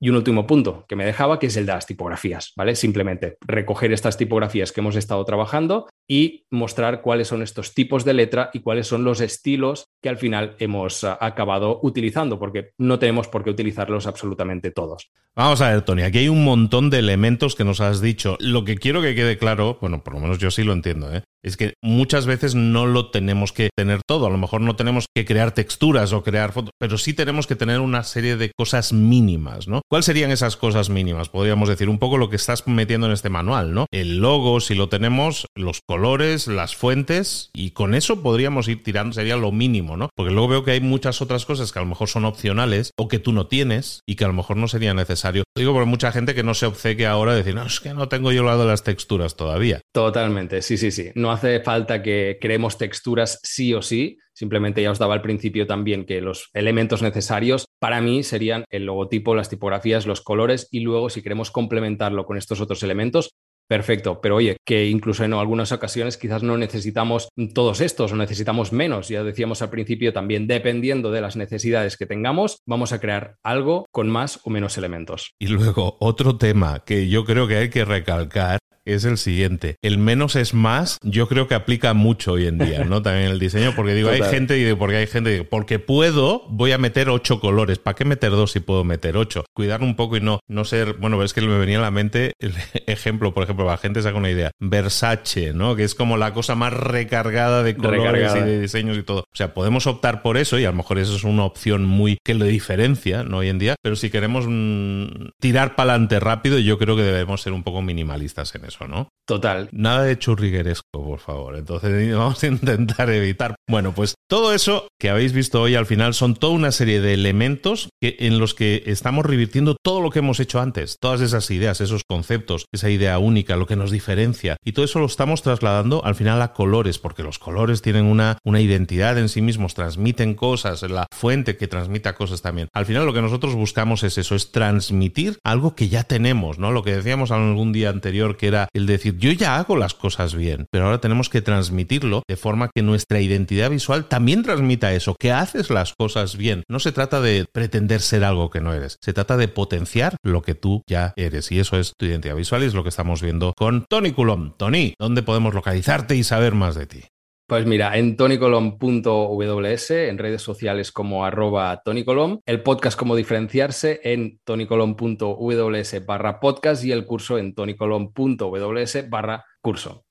Y 0.00 0.10
un 0.10 0.16
último 0.16 0.46
punto 0.46 0.84
que 0.88 0.96
me 0.96 1.04
dejaba, 1.04 1.38
que 1.38 1.46
es 1.46 1.56
el 1.56 1.66
de 1.66 1.72
las 1.72 1.86
tipografías, 1.86 2.52
¿vale? 2.56 2.76
Simplemente 2.76 3.36
recoger 3.40 3.92
estas 3.92 4.16
tipografías 4.16 4.70
que 4.70 4.80
hemos 4.80 4.96
estado 4.96 5.24
trabajando 5.24 5.88
y 6.08 6.46
mostrar 6.50 7.02
cuáles 7.02 7.28
son 7.28 7.42
estos 7.42 7.74
tipos 7.74 8.04
de 8.04 8.14
letra 8.14 8.50
y 8.54 8.60
cuáles 8.60 8.86
son 8.86 9.04
los 9.04 9.20
estilos 9.20 9.84
que 10.02 10.08
al 10.08 10.16
final 10.16 10.56
hemos 10.58 11.04
ah, 11.04 11.18
acabado 11.20 11.80
utilizando, 11.82 12.38
porque 12.38 12.72
no 12.78 12.98
tenemos 12.98 13.28
por 13.28 13.44
qué 13.44 13.50
utilizarlos 13.50 14.06
absolutamente 14.06 14.70
todos. 14.70 15.10
Vamos 15.36 15.60
a 15.60 15.70
ver, 15.70 15.82
Tony, 15.82 16.02
aquí 16.02 16.18
hay 16.18 16.28
un 16.28 16.42
montón 16.42 16.90
de 16.90 16.98
elementos 16.98 17.54
que 17.54 17.64
nos 17.64 17.80
has 17.80 18.00
dicho. 18.00 18.36
Lo 18.40 18.64
que 18.64 18.76
quiero 18.76 19.02
que 19.02 19.14
quede 19.14 19.38
claro, 19.38 19.78
bueno, 19.80 20.02
por 20.02 20.14
lo 20.14 20.20
menos 20.20 20.38
yo 20.38 20.50
sí 20.50 20.64
lo 20.64 20.72
entiendo, 20.72 21.14
¿eh? 21.14 21.22
es 21.42 21.56
que 21.56 21.74
muchas 21.82 22.26
veces 22.26 22.54
no 22.54 22.86
lo 22.86 23.10
tenemos 23.10 23.52
que 23.52 23.70
tener 23.76 24.00
todo. 24.06 24.26
A 24.26 24.30
lo 24.30 24.38
mejor 24.38 24.60
no 24.60 24.76
tenemos 24.76 25.06
que 25.14 25.24
crear 25.24 25.52
texturas 25.52 26.12
o 26.12 26.22
crear 26.22 26.52
fotos, 26.52 26.72
pero 26.78 26.98
sí 26.98 27.14
tenemos 27.14 27.46
que 27.46 27.56
tener 27.56 27.80
una 27.80 28.02
serie 28.04 28.36
de 28.36 28.50
cosas 28.56 28.92
mínimas, 28.92 29.68
¿no? 29.68 29.82
¿Cuáles 29.88 30.06
serían 30.06 30.30
esas 30.30 30.56
cosas 30.56 30.90
mínimas? 30.90 31.28
Podríamos 31.28 31.68
decir 31.68 31.88
un 31.88 31.98
poco 31.98 32.18
lo 32.18 32.30
que 32.30 32.36
estás 32.36 32.66
metiendo 32.66 33.06
en 33.06 33.12
este 33.12 33.30
manual, 33.30 33.72
¿no? 33.72 33.86
El 33.90 34.18
logo, 34.18 34.60
si 34.60 34.74
lo 34.74 34.88
tenemos, 34.88 35.46
los 35.54 35.80
colores 35.86 35.97
colores, 35.98 36.46
las 36.46 36.76
fuentes, 36.76 37.50
y 37.52 37.72
con 37.72 37.92
eso 37.92 38.22
podríamos 38.22 38.68
ir 38.68 38.84
tirando, 38.84 39.14
sería 39.14 39.36
lo 39.36 39.50
mínimo, 39.50 39.96
¿no? 39.96 40.10
Porque 40.14 40.32
luego 40.32 40.46
veo 40.46 40.64
que 40.64 40.70
hay 40.70 40.80
muchas 40.80 41.20
otras 41.20 41.44
cosas 41.44 41.72
que 41.72 41.80
a 41.80 41.82
lo 41.82 41.88
mejor 41.88 42.08
son 42.08 42.24
opcionales 42.24 42.92
o 42.96 43.08
que 43.08 43.18
tú 43.18 43.32
no 43.32 43.48
tienes 43.48 44.02
y 44.06 44.14
que 44.14 44.22
a 44.22 44.28
lo 44.28 44.32
mejor 44.32 44.58
no 44.58 44.68
sería 44.68 44.94
necesario. 44.94 45.42
Digo 45.56 45.72
por 45.72 45.86
mucha 45.86 46.12
gente 46.12 46.36
que 46.36 46.44
no 46.44 46.54
se 46.54 46.66
obceque 46.66 47.04
ahora 47.04 47.32
de 47.32 47.38
decir, 47.38 47.56
no, 47.56 47.66
es 47.66 47.80
que 47.80 47.94
no 47.94 48.08
tengo 48.08 48.30
yo 48.30 48.44
lado 48.44 48.62
de 48.62 48.68
las 48.68 48.84
texturas 48.84 49.34
todavía. 49.34 49.80
Totalmente, 49.92 50.62
sí, 50.62 50.76
sí, 50.76 50.92
sí. 50.92 51.10
No 51.16 51.32
hace 51.32 51.58
falta 51.62 52.00
que 52.00 52.38
creemos 52.40 52.78
texturas 52.78 53.40
sí 53.42 53.74
o 53.74 53.82
sí. 53.82 54.18
Simplemente 54.32 54.80
ya 54.80 54.92
os 54.92 55.00
daba 55.00 55.14
al 55.14 55.22
principio 55.22 55.66
también 55.66 56.06
que 56.06 56.20
los 56.20 56.48
elementos 56.54 57.02
necesarios 57.02 57.64
para 57.80 58.00
mí 58.00 58.22
serían 58.22 58.64
el 58.70 58.84
logotipo, 58.84 59.34
las 59.34 59.48
tipografías, 59.48 60.06
los 60.06 60.20
colores 60.20 60.68
y 60.70 60.78
luego 60.78 61.10
si 61.10 61.22
queremos 61.22 61.50
complementarlo 61.50 62.24
con 62.24 62.38
estos 62.38 62.60
otros 62.60 62.84
elementos, 62.84 63.30
Perfecto, 63.68 64.20
pero 64.22 64.36
oye, 64.36 64.56
que 64.64 64.86
incluso 64.86 65.24
en 65.24 65.34
algunas 65.34 65.72
ocasiones 65.72 66.16
quizás 66.16 66.42
no 66.42 66.56
necesitamos 66.56 67.28
todos 67.54 67.82
estos 67.82 68.12
o 68.12 68.16
necesitamos 68.16 68.72
menos. 68.72 69.08
Ya 69.08 69.22
decíamos 69.22 69.60
al 69.60 69.68
principio 69.68 70.12
también, 70.14 70.46
dependiendo 70.46 71.10
de 71.10 71.20
las 71.20 71.36
necesidades 71.36 71.98
que 71.98 72.06
tengamos, 72.06 72.62
vamos 72.66 72.92
a 72.92 73.00
crear 73.00 73.36
algo 73.42 73.86
con 73.90 74.08
más 74.08 74.40
o 74.44 74.50
menos 74.50 74.78
elementos. 74.78 75.34
Y 75.38 75.48
luego, 75.48 75.98
otro 76.00 76.38
tema 76.38 76.82
que 76.84 77.08
yo 77.08 77.24
creo 77.24 77.46
que 77.46 77.56
hay 77.56 77.68
que 77.68 77.84
recalcar 77.84 78.58
es 78.94 79.04
el 79.04 79.18
siguiente. 79.18 79.76
El 79.82 79.98
menos 79.98 80.36
es 80.36 80.54
más, 80.54 80.98
yo 81.02 81.28
creo 81.28 81.48
que 81.48 81.54
aplica 81.54 81.94
mucho 81.94 82.32
hoy 82.32 82.46
en 82.46 82.58
día, 82.58 82.84
¿no? 82.84 83.02
También 83.08 83.30
el 83.30 83.38
diseño, 83.38 83.74
porque 83.74 83.94
digo, 83.94 84.10
hay 84.10 84.22
gente, 84.22 84.58
y 84.58 84.74
porque 84.74 84.96
hay 84.96 85.06
gente, 85.06 85.44
porque 85.44 85.78
puedo, 85.78 86.46
voy 86.48 86.72
a 86.72 86.78
meter 86.78 87.08
ocho 87.08 87.40
colores. 87.40 87.78
¿Para 87.78 87.94
qué 87.94 88.04
meter 88.04 88.30
dos 88.30 88.52
si 88.52 88.60
puedo 88.60 88.84
meter 88.84 89.16
ocho? 89.16 89.44
Cuidar 89.54 89.82
un 89.82 89.96
poco 89.96 90.16
y 90.16 90.20
no, 90.20 90.40
no 90.48 90.64
ser, 90.64 90.94
bueno, 90.94 91.22
es 91.22 91.32
que 91.32 91.40
me 91.40 91.58
venía 91.58 91.78
a 91.78 91.82
la 91.82 91.90
mente 91.90 92.32
el 92.38 92.54
ejemplo, 92.86 93.32
por 93.34 93.44
ejemplo, 93.44 93.66
la 93.66 93.78
gente 93.78 94.02
saca 94.02 94.16
una 94.16 94.30
idea. 94.30 94.50
Versace, 94.60 95.52
¿no? 95.52 95.76
Que 95.76 95.84
es 95.84 95.94
como 95.94 96.16
la 96.16 96.32
cosa 96.32 96.54
más 96.54 96.72
recargada 96.72 97.62
de 97.62 97.76
colores 97.76 98.32
y 98.34 98.40
de 98.40 98.60
diseños 98.60 98.96
y 98.96 99.02
todo. 99.02 99.20
O 99.20 99.36
sea, 99.36 99.54
podemos 99.54 99.86
optar 99.86 100.22
por 100.22 100.36
eso 100.36 100.58
y 100.58 100.64
a 100.64 100.70
lo 100.70 100.76
mejor 100.76 100.98
eso 100.98 101.16
es 101.16 101.24
una 101.24 101.44
opción 101.44 101.84
muy 101.84 102.18
que 102.24 102.34
lo 102.34 102.44
diferencia, 102.44 103.22
¿no? 103.24 103.38
Hoy 103.38 103.48
en 103.48 103.58
día, 103.58 103.76
pero 103.82 103.96
si 103.96 104.10
queremos 104.10 104.46
mm, 104.48 105.30
tirar 105.38 105.74
para 105.76 105.92
adelante 105.92 106.20
rápido, 106.20 106.58
yo 106.58 106.78
creo 106.78 106.96
que 106.96 107.02
debemos 107.02 107.42
ser 107.42 107.52
un 107.52 107.62
poco 107.62 107.82
minimalistas 107.82 108.54
en 108.54 108.64
eso. 108.64 108.77
¿No? 108.86 109.08
Total. 109.28 109.68
Nada 109.72 110.04
de 110.04 110.18
churrigueresco, 110.18 111.04
por 111.04 111.18
favor. 111.18 111.56
Entonces 111.56 112.14
vamos 112.16 112.42
a 112.42 112.46
intentar 112.46 113.10
evitar. 113.10 113.56
Bueno, 113.68 113.92
pues 113.92 114.14
todo 114.26 114.54
eso 114.54 114.88
que 114.98 115.10
habéis 115.10 115.34
visto 115.34 115.60
hoy 115.60 115.74
al 115.74 115.84
final 115.84 116.14
son 116.14 116.34
toda 116.34 116.54
una 116.54 116.72
serie 116.72 117.02
de 117.02 117.12
elementos 117.12 117.90
que, 118.00 118.16
en 118.20 118.38
los 118.38 118.54
que 118.54 118.84
estamos 118.86 119.26
revirtiendo 119.26 119.76
todo 119.84 120.00
lo 120.00 120.10
que 120.10 120.20
hemos 120.20 120.40
hecho 120.40 120.60
antes, 120.60 120.96
todas 120.98 121.20
esas 121.20 121.50
ideas, 121.50 121.82
esos 121.82 122.04
conceptos, 122.08 122.64
esa 122.72 122.88
idea 122.88 123.18
única, 123.18 123.56
lo 123.56 123.66
que 123.66 123.76
nos 123.76 123.90
diferencia. 123.90 124.56
Y 124.64 124.72
todo 124.72 124.86
eso 124.86 124.98
lo 124.98 125.04
estamos 125.04 125.42
trasladando 125.42 126.02
al 126.06 126.14
final 126.14 126.40
a 126.40 126.54
colores, 126.54 126.98
porque 126.98 127.22
los 127.22 127.38
colores 127.38 127.82
tienen 127.82 128.06
una, 128.06 128.38
una 128.44 128.62
identidad 128.62 129.18
en 129.18 129.28
sí 129.28 129.42
mismos, 129.42 129.74
transmiten 129.74 130.34
cosas, 130.34 130.82
la 130.82 131.06
fuente 131.14 131.58
que 131.58 131.68
transmita 131.68 132.14
cosas 132.14 132.40
también. 132.40 132.68
Al 132.72 132.86
final 132.86 133.04
lo 133.04 133.12
que 133.12 133.20
nosotros 133.20 133.54
buscamos 133.54 134.04
es 134.04 134.16
eso, 134.16 134.34
es 134.34 134.52
transmitir 134.52 135.38
algo 135.44 135.74
que 135.74 135.90
ya 135.90 136.04
tenemos, 136.04 136.58
¿no? 136.58 136.72
Lo 136.72 136.82
que 136.82 136.96
decíamos 136.96 137.30
algún 137.30 137.72
día 137.74 137.90
anterior, 137.90 138.38
que 138.38 138.46
era 138.46 138.67
el 138.72 138.86
decir, 138.86 139.18
yo 139.18 139.32
ya 139.32 139.56
hago 139.56 139.76
las 139.76 139.94
cosas 139.94 140.34
bien, 140.34 140.66
pero 140.70 140.86
ahora 140.86 141.00
tenemos 141.00 141.28
que 141.28 141.42
transmitirlo 141.42 142.22
de 142.28 142.36
forma 142.36 142.70
que 142.74 142.82
nuestra 142.82 143.20
identidad 143.20 143.70
visual 143.70 144.06
también 144.06 144.42
transmita 144.42 144.92
eso, 144.92 145.16
que 145.18 145.32
haces 145.32 145.70
las 145.70 145.94
cosas 145.94 146.36
bien. 146.36 146.62
No 146.68 146.78
se 146.78 146.92
trata 146.92 147.20
de 147.20 147.46
pretender 147.52 148.00
ser 148.00 148.24
algo 148.24 148.50
que 148.50 148.60
no 148.60 148.72
eres, 148.72 148.96
se 149.02 149.12
trata 149.12 149.36
de 149.36 149.48
potenciar 149.48 150.16
lo 150.22 150.42
que 150.42 150.54
tú 150.54 150.82
ya 150.88 151.12
eres. 151.16 151.50
Y 151.52 151.60
eso 151.60 151.78
es 151.78 151.92
tu 151.98 152.06
identidad 152.06 152.36
visual 152.36 152.62
y 152.62 152.66
es 152.66 152.74
lo 152.74 152.82
que 152.82 152.88
estamos 152.90 153.22
viendo 153.22 153.52
con 153.56 153.84
Tony 153.88 154.12
Coulomb. 154.12 154.56
Tony, 154.56 154.94
¿dónde 154.98 155.22
podemos 155.22 155.54
localizarte 155.54 156.16
y 156.16 156.24
saber 156.24 156.54
más 156.54 156.74
de 156.74 156.86
ti? 156.86 157.00
Pues 157.48 157.64
mira, 157.64 157.96
en 157.96 158.14
tonycolom.ws, 158.14 159.90
en 159.90 160.18
redes 160.18 160.42
sociales 160.42 160.92
como 160.92 161.24
arroba 161.24 161.80
tonycolom, 161.82 162.40
el 162.44 162.62
podcast 162.62 162.98
como 162.98 163.16
diferenciarse 163.16 164.02
en 164.04 164.38
tonycolom.ws 164.44 166.04
barra 166.04 166.40
podcast 166.40 166.84
y 166.84 166.92
el 166.92 167.06
curso 167.06 167.38
en 167.38 167.54
tonycolom.ws 167.54 169.08
barra 169.08 169.46
curso. 169.62 170.04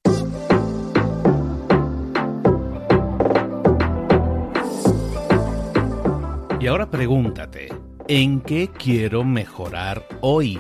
Y 6.60 6.66
ahora 6.66 6.90
pregúntate, 6.90 7.68
¿en 8.08 8.42
qué 8.42 8.72
quiero 8.76 9.24
mejorar 9.24 10.08
hoy? 10.22 10.60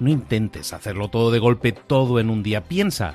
No 0.00 0.10
intentes 0.10 0.72
hacerlo 0.72 1.10
todo 1.10 1.30
de 1.30 1.38
golpe, 1.38 1.70
todo 1.70 2.18
en 2.18 2.28
un 2.28 2.42
día. 2.42 2.64
Piensa. 2.64 3.14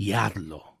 y 0.00 0.14
hazlo. 0.14 0.80